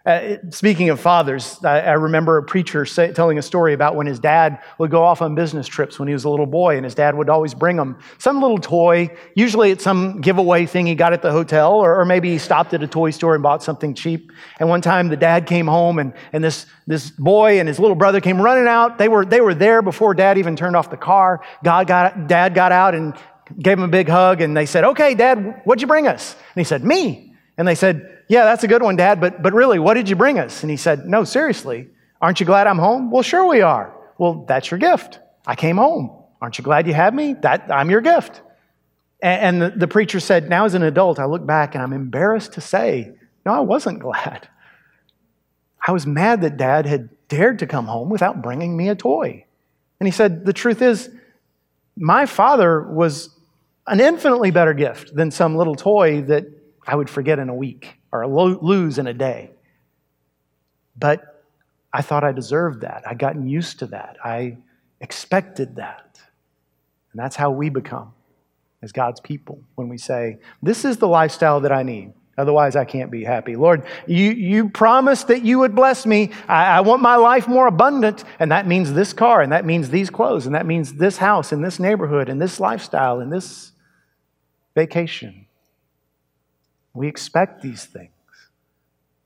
Uh, 0.04 0.34
speaking 0.50 0.90
of 0.90 0.98
fathers, 0.98 1.62
I, 1.64 1.80
I 1.80 1.92
remember 1.92 2.36
a 2.36 2.42
preacher 2.42 2.84
say, 2.84 3.12
telling 3.12 3.38
a 3.38 3.42
story 3.42 3.72
about 3.72 3.94
when 3.94 4.08
his 4.08 4.18
dad 4.18 4.60
would 4.78 4.90
go 4.90 5.04
off 5.04 5.22
on 5.22 5.36
business 5.36 5.68
trips 5.68 5.96
when 5.96 6.08
he 6.08 6.12
was 6.12 6.24
a 6.24 6.28
little 6.28 6.46
boy, 6.46 6.76
and 6.76 6.84
his 6.84 6.96
dad 6.96 7.14
would 7.14 7.28
always 7.28 7.54
bring 7.54 7.76
him 7.76 7.96
some 8.18 8.42
little 8.42 8.58
toy. 8.58 9.16
Usually 9.36 9.70
it's 9.70 9.84
some 9.84 10.20
giveaway 10.20 10.66
thing 10.66 10.86
he 10.86 10.96
got 10.96 11.12
at 11.12 11.22
the 11.22 11.30
hotel, 11.30 11.74
or, 11.74 12.00
or 12.00 12.04
maybe 12.04 12.30
he 12.30 12.38
stopped 12.38 12.74
at 12.74 12.82
a 12.82 12.88
toy 12.88 13.10
store 13.10 13.34
and 13.34 13.44
bought 13.44 13.62
something 13.62 13.94
cheap. 13.94 14.32
And 14.58 14.68
one 14.68 14.80
time 14.80 15.08
the 15.08 15.16
dad 15.16 15.46
came 15.46 15.68
home, 15.68 16.00
and, 16.00 16.14
and 16.32 16.42
this, 16.42 16.66
this 16.88 17.10
boy 17.10 17.60
and 17.60 17.68
his 17.68 17.78
little 17.78 17.96
brother 17.96 18.20
came 18.20 18.40
running 18.40 18.66
out. 18.66 18.98
They 18.98 19.08
were, 19.08 19.24
they 19.24 19.40
were 19.40 19.54
there 19.54 19.82
before 19.82 20.14
dad 20.14 20.36
even 20.36 20.56
turned 20.56 20.74
off 20.74 20.90
the 20.90 20.96
car. 20.96 21.42
God 21.62 21.86
got, 21.86 22.26
dad 22.26 22.54
got 22.54 22.72
out 22.72 22.96
and 22.96 23.14
gave 23.56 23.78
him 23.78 23.84
a 23.84 23.88
big 23.88 24.08
hug, 24.08 24.40
and 24.40 24.56
they 24.56 24.66
said, 24.66 24.82
Okay, 24.82 25.14
dad, 25.14 25.62
what'd 25.64 25.80
you 25.80 25.86
bring 25.86 26.08
us? 26.08 26.32
And 26.34 26.60
he 26.60 26.64
said, 26.64 26.82
Me. 26.82 27.31
And 27.58 27.68
they 27.68 27.74
said, 27.74 28.22
yeah, 28.32 28.44
that's 28.44 28.64
a 28.64 28.68
good 28.68 28.82
one, 28.82 28.96
Dad, 28.96 29.20
but, 29.20 29.42
but 29.42 29.52
really, 29.52 29.78
what 29.78 29.92
did 29.92 30.08
you 30.08 30.16
bring 30.16 30.38
us? 30.38 30.62
And 30.62 30.70
he 30.70 30.78
said, 30.78 31.06
No, 31.06 31.22
seriously. 31.22 31.88
Aren't 32.18 32.40
you 32.40 32.46
glad 32.46 32.66
I'm 32.66 32.78
home? 32.78 33.10
Well, 33.10 33.22
sure 33.22 33.46
we 33.46 33.60
are. 33.60 33.94
Well, 34.16 34.46
that's 34.48 34.70
your 34.70 34.78
gift. 34.78 35.18
I 35.46 35.54
came 35.54 35.76
home. 35.76 36.10
Aren't 36.40 36.56
you 36.56 36.64
glad 36.64 36.86
you 36.86 36.94
had 36.94 37.14
me? 37.14 37.34
That, 37.34 37.66
I'm 37.70 37.90
your 37.90 38.00
gift. 38.00 38.40
And 39.20 39.60
the, 39.60 39.70
the 39.70 39.86
preacher 39.86 40.18
said, 40.18 40.48
Now 40.48 40.64
as 40.64 40.72
an 40.72 40.82
adult, 40.82 41.18
I 41.18 41.26
look 41.26 41.44
back 41.44 41.74
and 41.74 41.82
I'm 41.82 41.92
embarrassed 41.92 42.54
to 42.54 42.62
say, 42.62 43.12
No, 43.44 43.52
I 43.52 43.60
wasn't 43.60 43.98
glad. 43.98 44.48
I 45.86 45.92
was 45.92 46.06
mad 46.06 46.40
that 46.40 46.56
dad 46.56 46.86
had 46.86 47.10
dared 47.28 47.58
to 47.58 47.66
come 47.66 47.84
home 47.84 48.08
without 48.08 48.40
bringing 48.40 48.74
me 48.76 48.88
a 48.88 48.94
toy. 48.94 49.44
And 50.00 50.06
he 50.06 50.10
said, 50.10 50.46
The 50.46 50.54
truth 50.54 50.80
is, 50.80 51.10
my 51.98 52.24
father 52.24 52.80
was 52.80 53.28
an 53.86 54.00
infinitely 54.00 54.52
better 54.52 54.72
gift 54.72 55.14
than 55.14 55.30
some 55.30 55.54
little 55.54 55.74
toy 55.74 56.22
that 56.22 56.46
I 56.86 56.96
would 56.96 57.08
forget 57.10 57.38
in 57.38 57.48
a 57.48 57.54
week 57.54 57.94
or 58.10 58.26
lose 58.26 58.98
in 58.98 59.06
a 59.06 59.14
day. 59.14 59.50
But 60.96 61.44
I 61.92 62.02
thought 62.02 62.24
I 62.24 62.32
deserved 62.32 62.82
that. 62.82 63.04
I'd 63.06 63.18
gotten 63.18 63.48
used 63.48 63.80
to 63.80 63.86
that. 63.88 64.16
I 64.24 64.58
expected 65.00 65.76
that. 65.76 66.20
And 67.12 67.20
that's 67.20 67.36
how 67.36 67.50
we 67.50 67.68
become 67.68 68.12
as 68.82 68.92
God's 68.92 69.20
people 69.20 69.60
when 69.74 69.88
we 69.88 69.98
say, 69.98 70.38
This 70.62 70.84
is 70.84 70.96
the 70.96 71.08
lifestyle 71.08 71.60
that 71.60 71.72
I 71.72 71.82
need. 71.82 72.12
Otherwise, 72.38 72.76
I 72.76 72.86
can't 72.86 73.10
be 73.10 73.24
happy. 73.24 73.56
Lord, 73.56 73.84
you, 74.06 74.30
you 74.30 74.70
promised 74.70 75.28
that 75.28 75.44
you 75.44 75.58
would 75.58 75.74
bless 75.74 76.06
me. 76.06 76.30
I, 76.48 76.78
I, 76.78 76.80
want 76.80 77.02
my 77.02 77.16
life 77.16 77.46
more 77.46 77.66
abundant. 77.66 78.24
And 78.38 78.50
that 78.52 78.66
means 78.66 78.94
this 78.94 79.12
car, 79.12 79.42
and 79.42 79.52
that 79.52 79.66
means 79.66 79.90
these 79.90 80.08
clothes, 80.08 80.46
and 80.46 80.54
that 80.54 80.64
means 80.64 80.94
this 80.94 81.18
house, 81.18 81.52
and 81.52 81.62
this 81.62 81.78
neighborhood, 81.78 82.30
and 82.30 82.40
this 82.40 82.58
lifestyle, 82.58 83.20
and 83.20 83.30
this 83.30 83.72
vacation. 84.74 85.46
We 86.94 87.08
expect 87.08 87.62
these 87.62 87.84
things. 87.84 88.10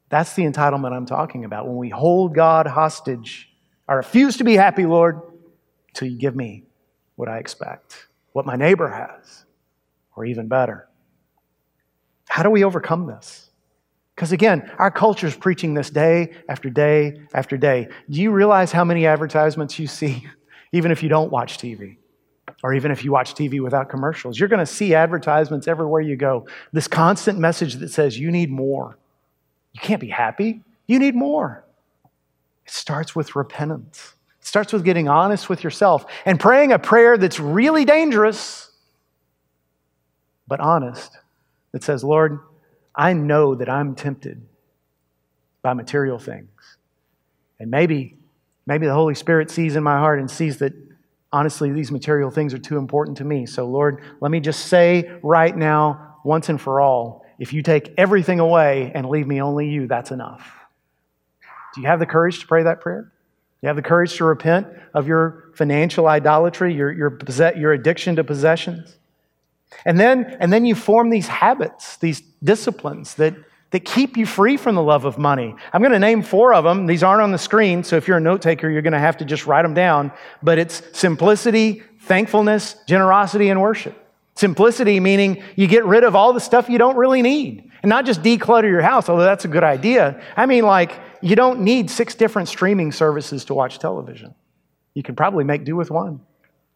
That's 0.08 0.34
the 0.34 0.44
entitlement 0.44 0.92
I'm 0.92 1.06
talking 1.06 1.44
about. 1.44 1.66
When 1.66 1.76
we 1.76 1.88
hold 1.88 2.34
God 2.34 2.66
hostage, 2.66 3.50
I 3.88 3.94
refuse 3.94 4.36
to 4.36 4.44
be 4.44 4.54
happy, 4.54 4.86
Lord, 4.86 5.20
till 5.94 6.08
you 6.08 6.18
give 6.18 6.36
me 6.36 6.64
what 7.16 7.28
I 7.28 7.38
expect, 7.38 8.06
what 8.32 8.46
my 8.46 8.56
neighbor 8.56 8.88
has, 8.88 9.44
or 10.14 10.24
even 10.24 10.46
better. 10.46 10.88
How 12.28 12.42
do 12.42 12.50
we 12.50 12.64
overcome 12.64 13.06
this? 13.06 13.50
Because 14.14 14.32
again, 14.32 14.70
our 14.78 14.90
culture 14.90 15.26
is 15.26 15.36
preaching 15.36 15.74
this 15.74 15.90
day 15.90 16.32
after 16.48 16.70
day 16.70 17.20
after 17.34 17.56
day. 17.56 17.88
Do 18.08 18.20
you 18.20 18.30
realize 18.30 18.72
how 18.72 18.84
many 18.84 19.06
advertisements 19.06 19.78
you 19.78 19.86
see, 19.86 20.26
even 20.72 20.90
if 20.90 21.02
you 21.02 21.08
don't 21.08 21.30
watch 21.30 21.58
TV? 21.58 21.98
Or 22.62 22.72
even 22.74 22.90
if 22.90 23.04
you 23.04 23.12
watch 23.12 23.34
TV 23.34 23.60
without 23.60 23.88
commercials, 23.88 24.38
you're 24.38 24.48
going 24.48 24.60
to 24.60 24.66
see 24.66 24.94
advertisements 24.94 25.68
everywhere 25.68 26.00
you 26.00 26.16
go. 26.16 26.46
This 26.72 26.88
constant 26.88 27.38
message 27.38 27.74
that 27.76 27.90
says 27.90 28.18
you 28.18 28.30
need 28.30 28.50
more. 28.50 28.96
You 29.72 29.80
can't 29.80 30.00
be 30.00 30.08
happy. 30.08 30.62
You 30.86 30.98
need 30.98 31.14
more. 31.14 31.64
It 32.64 32.72
starts 32.72 33.14
with 33.14 33.36
repentance. 33.36 34.14
It 34.40 34.46
starts 34.46 34.72
with 34.72 34.84
getting 34.84 35.08
honest 35.08 35.48
with 35.48 35.64
yourself 35.64 36.06
and 36.24 36.40
praying 36.40 36.72
a 36.72 36.78
prayer 36.78 37.18
that's 37.18 37.38
really 37.38 37.84
dangerous, 37.84 38.70
but 40.48 40.60
honest 40.60 41.18
that 41.72 41.82
says, 41.82 42.02
Lord, 42.02 42.38
I 42.94 43.12
know 43.12 43.54
that 43.54 43.68
I'm 43.68 43.94
tempted 43.94 44.40
by 45.62 45.74
material 45.74 46.18
things. 46.18 46.48
And 47.58 47.70
maybe, 47.70 48.16
maybe 48.66 48.86
the 48.86 48.94
Holy 48.94 49.14
Spirit 49.14 49.50
sees 49.50 49.76
in 49.76 49.82
my 49.82 49.98
heart 49.98 50.20
and 50.20 50.30
sees 50.30 50.58
that 50.58 50.72
honestly, 51.32 51.72
these 51.72 51.90
material 51.90 52.30
things 52.30 52.54
are 52.54 52.58
too 52.58 52.78
important 52.78 53.18
to 53.18 53.24
me. 53.24 53.46
So, 53.46 53.66
Lord, 53.66 54.02
let 54.20 54.30
me 54.30 54.40
just 54.40 54.66
say 54.66 55.10
right 55.22 55.56
now, 55.56 56.18
once 56.24 56.48
and 56.48 56.60
for 56.60 56.80
all, 56.80 57.24
if 57.38 57.52
you 57.52 57.62
take 57.62 57.92
everything 57.98 58.40
away 58.40 58.92
and 58.94 59.08
leave 59.08 59.26
me 59.26 59.42
only 59.42 59.68
you, 59.68 59.86
that's 59.86 60.10
enough. 60.10 60.50
Do 61.74 61.82
you 61.82 61.86
have 61.86 61.98
the 61.98 62.06
courage 62.06 62.40
to 62.40 62.46
pray 62.46 62.62
that 62.62 62.80
prayer? 62.80 63.12
You 63.62 63.68
have 63.68 63.76
the 63.76 63.82
courage 63.82 64.14
to 64.16 64.24
repent 64.24 64.68
of 64.94 65.06
your 65.06 65.50
financial 65.54 66.06
idolatry, 66.08 66.74
your, 66.74 66.92
your, 66.92 67.18
your 67.56 67.72
addiction 67.72 68.16
to 68.16 68.24
possessions? 68.24 68.96
And 69.84 69.98
then, 69.98 70.36
and 70.40 70.52
then 70.52 70.64
you 70.64 70.74
form 70.74 71.10
these 71.10 71.26
habits, 71.26 71.96
these 71.98 72.20
disciplines 72.42 73.14
that, 73.16 73.34
that 73.70 73.84
keep 73.84 74.16
you 74.16 74.26
free 74.26 74.56
from 74.56 74.74
the 74.74 74.82
love 74.82 75.04
of 75.04 75.18
money. 75.18 75.54
I'm 75.72 75.82
going 75.82 75.92
to 75.92 75.98
name 75.98 76.22
four 76.22 76.54
of 76.54 76.64
them. 76.64 76.86
These 76.86 77.02
aren't 77.02 77.22
on 77.22 77.32
the 77.32 77.38
screen, 77.38 77.82
so 77.82 77.96
if 77.96 78.06
you're 78.06 78.16
a 78.16 78.20
note 78.20 78.42
taker, 78.42 78.70
you're 78.70 78.82
going 78.82 78.92
to 78.92 78.98
have 78.98 79.16
to 79.18 79.24
just 79.24 79.46
write 79.46 79.62
them 79.62 79.74
down. 79.74 80.12
But 80.42 80.58
it's 80.58 80.82
simplicity, 80.92 81.82
thankfulness, 82.00 82.76
generosity, 82.86 83.48
and 83.48 83.60
worship. 83.60 84.02
Simplicity 84.36 85.00
meaning 85.00 85.42
you 85.56 85.66
get 85.66 85.84
rid 85.84 86.04
of 86.04 86.14
all 86.14 86.32
the 86.32 86.40
stuff 86.40 86.68
you 86.68 86.78
don't 86.78 86.96
really 86.96 87.22
need. 87.22 87.70
And 87.82 87.90
not 87.90 88.04
just 88.04 88.22
declutter 88.22 88.68
your 88.68 88.82
house, 88.82 89.08
although 89.08 89.24
that's 89.24 89.44
a 89.44 89.48
good 89.48 89.64
idea. 89.64 90.20
I 90.36 90.46
mean, 90.46 90.64
like, 90.64 90.92
you 91.20 91.36
don't 91.36 91.60
need 91.60 91.90
six 91.90 92.14
different 92.14 92.48
streaming 92.48 92.92
services 92.92 93.44
to 93.46 93.54
watch 93.54 93.78
television. 93.78 94.34
You 94.94 95.02
can 95.02 95.16
probably 95.16 95.44
make 95.44 95.64
do 95.64 95.76
with 95.76 95.90
one. 95.90 96.20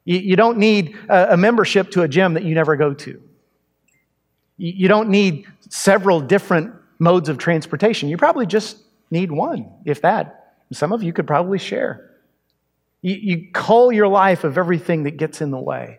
You, 0.04 0.34
don't 0.34 0.58
need 0.58 0.96
a, 1.08 1.36
membership 1.36 1.90
to 1.92 2.02
a 2.02 2.08
gym 2.08 2.34
that 2.34 2.42
you 2.42 2.54
never 2.54 2.74
go 2.74 2.94
to. 2.94 3.22
You 4.56 4.88
don't 4.88 5.08
need 5.08 5.46
several 5.68 6.20
different 6.20 6.74
modes 7.00 7.28
of 7.28 7.38
transportation. 7.38 8.08
You 8.08 8.16
probably 8.16 8.46
just 8.46 8.76
need 9.10 9.32
one, 9.32 9.72
if 9.84 10.02
that. 10.02 10.54
Some 10.72 10.92
of 10.92 11.02
you 11.02 11.12
could 11.12 11.26
probably 11.26 11.58
share. 11.58 12.10
You, 13.02 13.14
you 13.14 13.50
cull 13.52 13.90
your 13.90 14.06
life 14.06 14.44
of 14.44 14.56
everything 14.56 15.02
that 15.04 15.16
gets 15.16 15.40
in 15.40 15.50
the 15.50 15.58
way. 15.58 15.98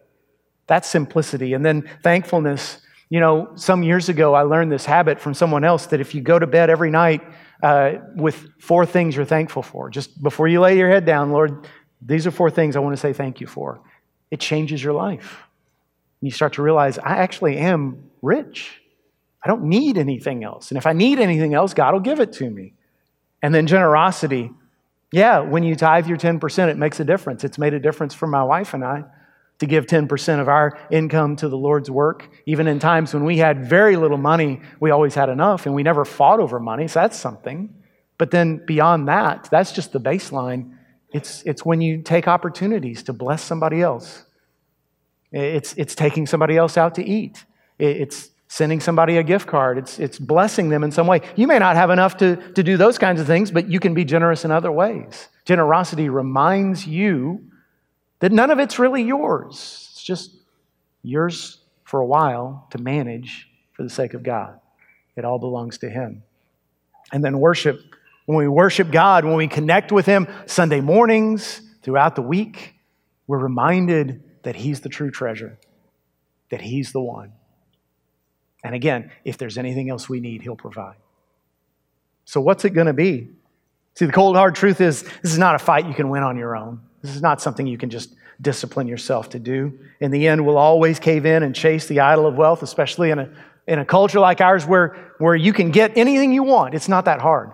That's 0.68 0.88
simplicity. 0.88 1.54
And 1.54 1.66
then 1.66 1.90
thankfulness. 2.04 2.80
You 3.10 3.20
know, 3.20 3.52
some 3.56 3.84
years 3.84 4.08
ago, 4.08 4.34
I 4.34 4.44
learned 4.44 4.72
this 4.72 4.86
habit 4.86 5.20
from 5.20 5.34
someone 5.34 5.66
else 5.66 5.88
that 5.88 6.00
if 6.00 6.16
you 6.16 6.22
go 6.22 6.40
to 6.40 6.48
bed 6.48 6.70
every 6.70 6.92
night 6.92 7.22
uh, 7.62 7.96
with 8.16 8.48
four 8.60 8.86
things 8.86 9.18
you're 9.18 9.26
thankful 9.26 9.64
for, 9.64 9.90
just 9.90 10.24
before 10.24 10.48
you 10.48 10.62
lay 10.62 10.78
your 10.78 10.90
head 10.90 11.04
down, 11.04 11.32
Lord, 11.32 11.68
these 12.02 12.26
are 12.26 12.32
four 12.32 12.50
things 12.50 12.78
I 12.78 12.80
want 12.80 12.96
to 12.96 13.02
say 13.02 13.12
thank 13.12 13.42
you 13.42 13.48
for 13.48 13.82
it 14.32 14.40
changes 14.40 14.82
your 14.82 14.94
life. 14.94 15.44
You 16.22 16.32
start 16.32 16.54
to 16.54 16.62
realize, 16.62 16.98
I 16.98 17.18
actually 17.18 17.58
am 17.58 18.10
rich. 18.22 18.81
I 19.44 19.48
don't 19.48 19.64
need 19.64 19.98
anything 19.98 20.44
else. 20.44 20.72
And 20.72 20.78
if 20.78 20.86
I 20.86 20.94
need 20.94 21.20
anything 21.20 21.54
else, 21.54 21.74
God 21.74 21.94
will 21.94 22.02
give 22.02 22.20
it 22.20 22.34
to 22.34 22.50
me. 22.50 22.74
And 23.42 23.54
then 23.56 23.68
generosity. 23.68 24.52
Yeah, 25.12 25.40
when 25.40 25.64
you 25.64 25.76
tithe 25.76 26.08
your 26.08 26.18
10%, 26.18 26.70
it 26.70 26.78
makes 26.78 27.00
a 27.00 27.04
difference. 27.04 27.44
It's 27.44 27.58
made 27.58 27.74
a 27.74 27.80
difference 27.80 28.14
for 28.14 28.28
my 28.28 28.44
wife 28.44 28.74
and 28.74 28.84
I 28.84 29.04
to 29.62 29.68
give 29.68 29.86
10% 29.86 30.40
of 30.40 30.50
our 30.50 30.80
income 30.90 31.36
to 31.36 31.48
the 31.48 31.58
Lord's 31.58 31.90
work. 31.90 32.28
Even 32.48 32.68
in 32.68 32.80
times 32.80 33.14
when 33.14 33.24
we 33.24 33.38
had 33.38 33.64
very 33.64 33.96
little 33.96 34.18
money, 34.18 34.60
we 34.80 34.90
always 34.90 35.14
had 35.14 35.30
enough 35.30 35.68
and 35.68 35.76
we 35.76 35.84
never 35.84 36.04
fought 36.04 36.40
over 36.40 36.60
money. 36.60 36.88
So 36.88 37.02
that's 37.02 37.18
something. 37.18 37.72
But 38.18 38.32
then 38.32 38.66
beyond 38.66 39.08
that, 39.08 39.48
that's 39.52 39.72
just 39.72 39.92
the 39.92 40.00
baseline. 40.00 40.78
It's, 41.14 41.44
it's 41.44 41.64
when 41.64 41.80
you 41.80 42.02
take 42.02 42.28
opportunities 42.28 43.04
to 43.04 43.14
bless 43.14 43.44
somebody 43.44 43.84
else. 43.84 44.26
It's, 45.32 45.76
it's 45.76 45.94
taking 45.94 46.26
somebody 46.26 46.58
else 46.58 46.76
out 46.76 46.96
to 46.96 47.06
eat. 47.08 47.46
It's 47.78 48.30
sending 48.52 48.82
somebody 48.82 49.16
a 49.16 49.24
gift 49.24 49.48
card. 49.48 49.78
It's, 49.78 49.98
it's 49.98 50.20
blessing 50.20 50.68
them 50.68 50.84
in 50.84 50.92
some 50.92 51.08
way. 51.08 51.22
You 51.38 51.48
may 51.48 51.58
not 51.58 51.78
have 51.78 51.90
enough 51.90 52.18
to, 52.18 52.36
to 52.36 52.62
do 52.62 52.76
those 52.76 52.98
kinds 52.98 53.22
of 53.22 53.26
things, 53.26 53.50
but 53.50 53.70
you 53.70 53.80
can 53.80 53.94
be 53.94 54.04
generous 54.04 54.44
in 54.44 54.52
other 54.52 54.70
ways. 54.70 55.30
Generosity 55.46 56.10
reminds 56.10 56.86
you 56.86 57.46
that 58.20 58.34
none 58.34 58.52
of 58.52 58.60
it's 58.60 58.78
really 58.78 59.04
yours. 59.04 59.54
It's 59.94 60.04
just 60.04 60.36
yours 61.02 61.60
for 61.86 62.02
a 62.02 62.06
while 62.06 62.68
to 62.72 62.78
manage 62.78 63.48
for 63.72 63.84
the 63.84 63.90
sake 63.90 64.14
of 64.14 64.22
God. 64.22 64.60
It 65.16 65.24
all 65.24 65.40
belongs 65.40 65.78
to 65.78 65.90
Him. 65.90 66.22
And 67.14 67.24
then 67.24 67.40
worship 67.40 67.80
when 68.26 68.38
we 68.38 68.50
worship 68.50 68.92
God, 68.92 69.24
when 69.24 69.36
we 69.36 69.48
connect 69.48 69.94
with 69.94 70.06
Him 70.06 70.28
Sunday 70.46 70.82
mornings, 70.82 71.62
throughout 71.84 72.18
the 72.18 72.22
week, 72.22 72.76
we're 73.28 73.40
reminded 73.40 74.22
that 74.44 74.58
He's 74.58 74.82
the 74.82 74.90
true 74.90 75.10
treasure, 75.10 75.58
that 76.50 76.60
He's 76.60 76.92
the 76.92 77.00
one. 77.00 77.32
And 78.64 78.76
again, 78.76 79.12
if 79.26 79.38
there's 79.38 79.58
anything 79.58 79.90
else 79.90 80.08
we 80.08 80.20
need, 80.20 80.42
He'll 80.42 80.56
provide. 80.56 80.98
So, 82.26 82.40
what's 82.40 82.66
it 82.66 82.72
going 82.72 82.88
to 82.88 82.94
be? 82.94 83.30
See, 83.96 84.06
the 84.06 84.12
cold 84.12 84.36
hard 84.36 84.56
truth 84.56 84.82
is 84.82 85.04
this 85.04 85.32
is 85.32 85.38
not 85.38 85.56
a 85.56 85.60
fight 85.60 85.86
you 85.86 85.94
can 85.94 86.10
win 86.10 86.24
on 86.24 86.38
your 86.38 86.56
own. 86.56 86.80
This 87.02 87.16
is 87.16 87.22
not 87.22 87.42
something 87.42 87.68
you 87.68 87.78
can 87.78 87.90
just 87.90 88.16
discipline 88.40 88.88
yourself 88.88 89.30
to 89.30 89.40
do. 89.40 89.78
In 90.00 90.12
the 90.12 90.28
end, 90.28 90.46
we'll 90.46 90.58
always 90.58 91.00
cave 91.00 91.26
in 91.26 91.44
and 91.44 91.54
chase 91.54 91.88
the 91.88 92.00
idol 92.00 92.26
of 92.26 92.36
wealth, 92.36 92.64
especially 92.64 93.12
in 93.12 93.20
a, 93.20 93.30
in 93.68 93.80
a 93.80 93.86
culture 93.86 94.20
like 94.20 94.42
ours 94.42 94.66
where, 94.66 95.14
where 95.18 95.36
you 95.36 95.54
can 95.54 95.72
get 95.72 95.98
anything 95.98 96.32
you 96.32 96.44
want. 96.44 96.74
It's 96.74 96.88
not 96.88 97.06
that 97.06 97.22
hard. 97.22 97.52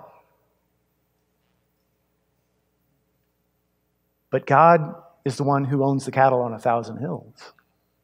But 4.29 4.45
God 4.45 4.95
is 5.25 5.37
the 5.37 5.43
one 5.43 5.65
who 5.65 5.83
owns 5.83 6.05
the 6.05 6.11
cattle 6.11 6.41
on 6.41 6.53
a 6.53 6.59
thousand 6.59 6.97
hills. 6.97 7.53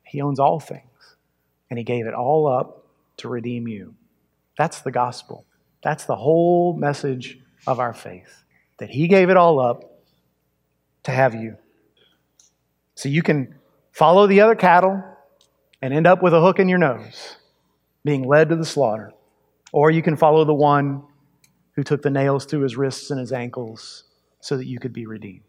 He 0.04 0.22
owns 0.22 0.40
all 0.40 0.60
things, 0.60 1.16
and 1.70 1.78
He 1.78 1.84
gave 1.84 2.06
it 2.06 2.14
all 2.14 2.48
up 2.48 2.83
to 3.18 3.30
redeem 3.30 3.68
you. 3.68 3.96
That's 4.58 4.82
the 4.82 4.92
gospel. 4.92 5.46
That's 5.84 6.06
the 6.06 6.16
whole 6.16 6.74
message 6.74 7.40
of 7.68 7.80
our 7.80 7.94
faith 7.94 8.44
that 8.80 8.90
He 8.90 9.08
gave 9.08 9.30
it 9.30 9.38
all 9.38 9.60
up 9.60 10.02
to 11.04 11.12
have 11.12 11.36
you. 11.36 11.58
So 12.96 13.10
you 13.10 13.22
can 13.22 13.56
follow 13.92 14.28
the 14.28 14.42
other 14.42 14.56
cattle 14.56 15.04
and 15.82 15.94
end 15.94 16.08
up 16.08 16.24
with 16.24 16.34
a 16.34 16.42
hook 16.42 16.60
in 16.60 16.70
your 16.70 16.80
nose, 16.80 17.38
being 18.06 18.28
led 18.28 18.50
to 18.50 18.56
the 18.56 18.66
slaughter. 18.66 19.12
Or 19.72 19.92
you 19.92 20.02
can 20.02 20.16
follow 20.16 20.46
the 20.46 20.54
one 20.54 21.04
who 21.76 21.84
took 21.84 22.02
the 22.02 22.10
nails 22.10 22.46
through 22.46 22.62
his 22.62 22.78
wrists 22.78 23.10
and 23.10 23.20
his 23.20 23.34
ankles 23.34 24.04
so 24.40 24.56
that 24.58 24.66
you 24.66 24.80
could 24.80 24.94
be 24.94 25.06
redeemed. 25.06 25.42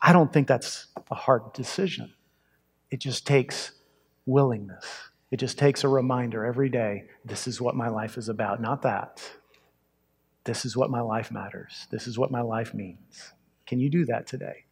I 0.00 0.12
don't 0.12 0.32
think 0.32 0.48
that's 0.48 0.88
a 1.10 1.14
hard 1.14 1.52
decision. 1.52 2.12
It 2.90 2.98
just 2.98 3.26
takes 3.26 3.72
willingness 4.26 4.84
It 5.32 5.38
just 5.38 5.58
takes 5.58 5.82
a 5.82 5.88
reminder 5.88 6.44
every 6.44 6.68
day 6.68 7.04
this 7.24 7.48
is 7.48 7.58
what 7.58 7.74
my 7.74 7.88
life 7.88 8.18
is 8.18 8.28
about, 8.28 8.60
not 8.60 8.82
that. 8.82 9.28
This 10.44 10.66
is 10.66 10.76
what 10.76 10.90
my 10.90 11.00
life 11.00 11.32
matters. 11.32 11.86
This 11.90 12.06
is 12.06 12.18
what 12.18 12.30
my 12.30 12.42
life 12.42 12.74
means. 12.74 13.32
Can 13.66 13.80
you 13.80 13.88
do 13.88 14.04
that 14.04 14.26
today? 14.26 14.64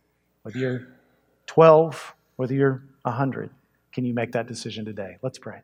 Whether 0.42 0.58
you're 0.58 0.88
12, 1.46 2.14
whether 2.36 2.52
you're 2.52 2.82
100, 3.02 3.48
can 3.90 4.04
you 4.04 4.12
make 4.12 4.32
that 4.32 4.46
decision 4.46 4.84
today? 4.84 5.16
Let's 5.22 5.38
pray. 5.38 5.62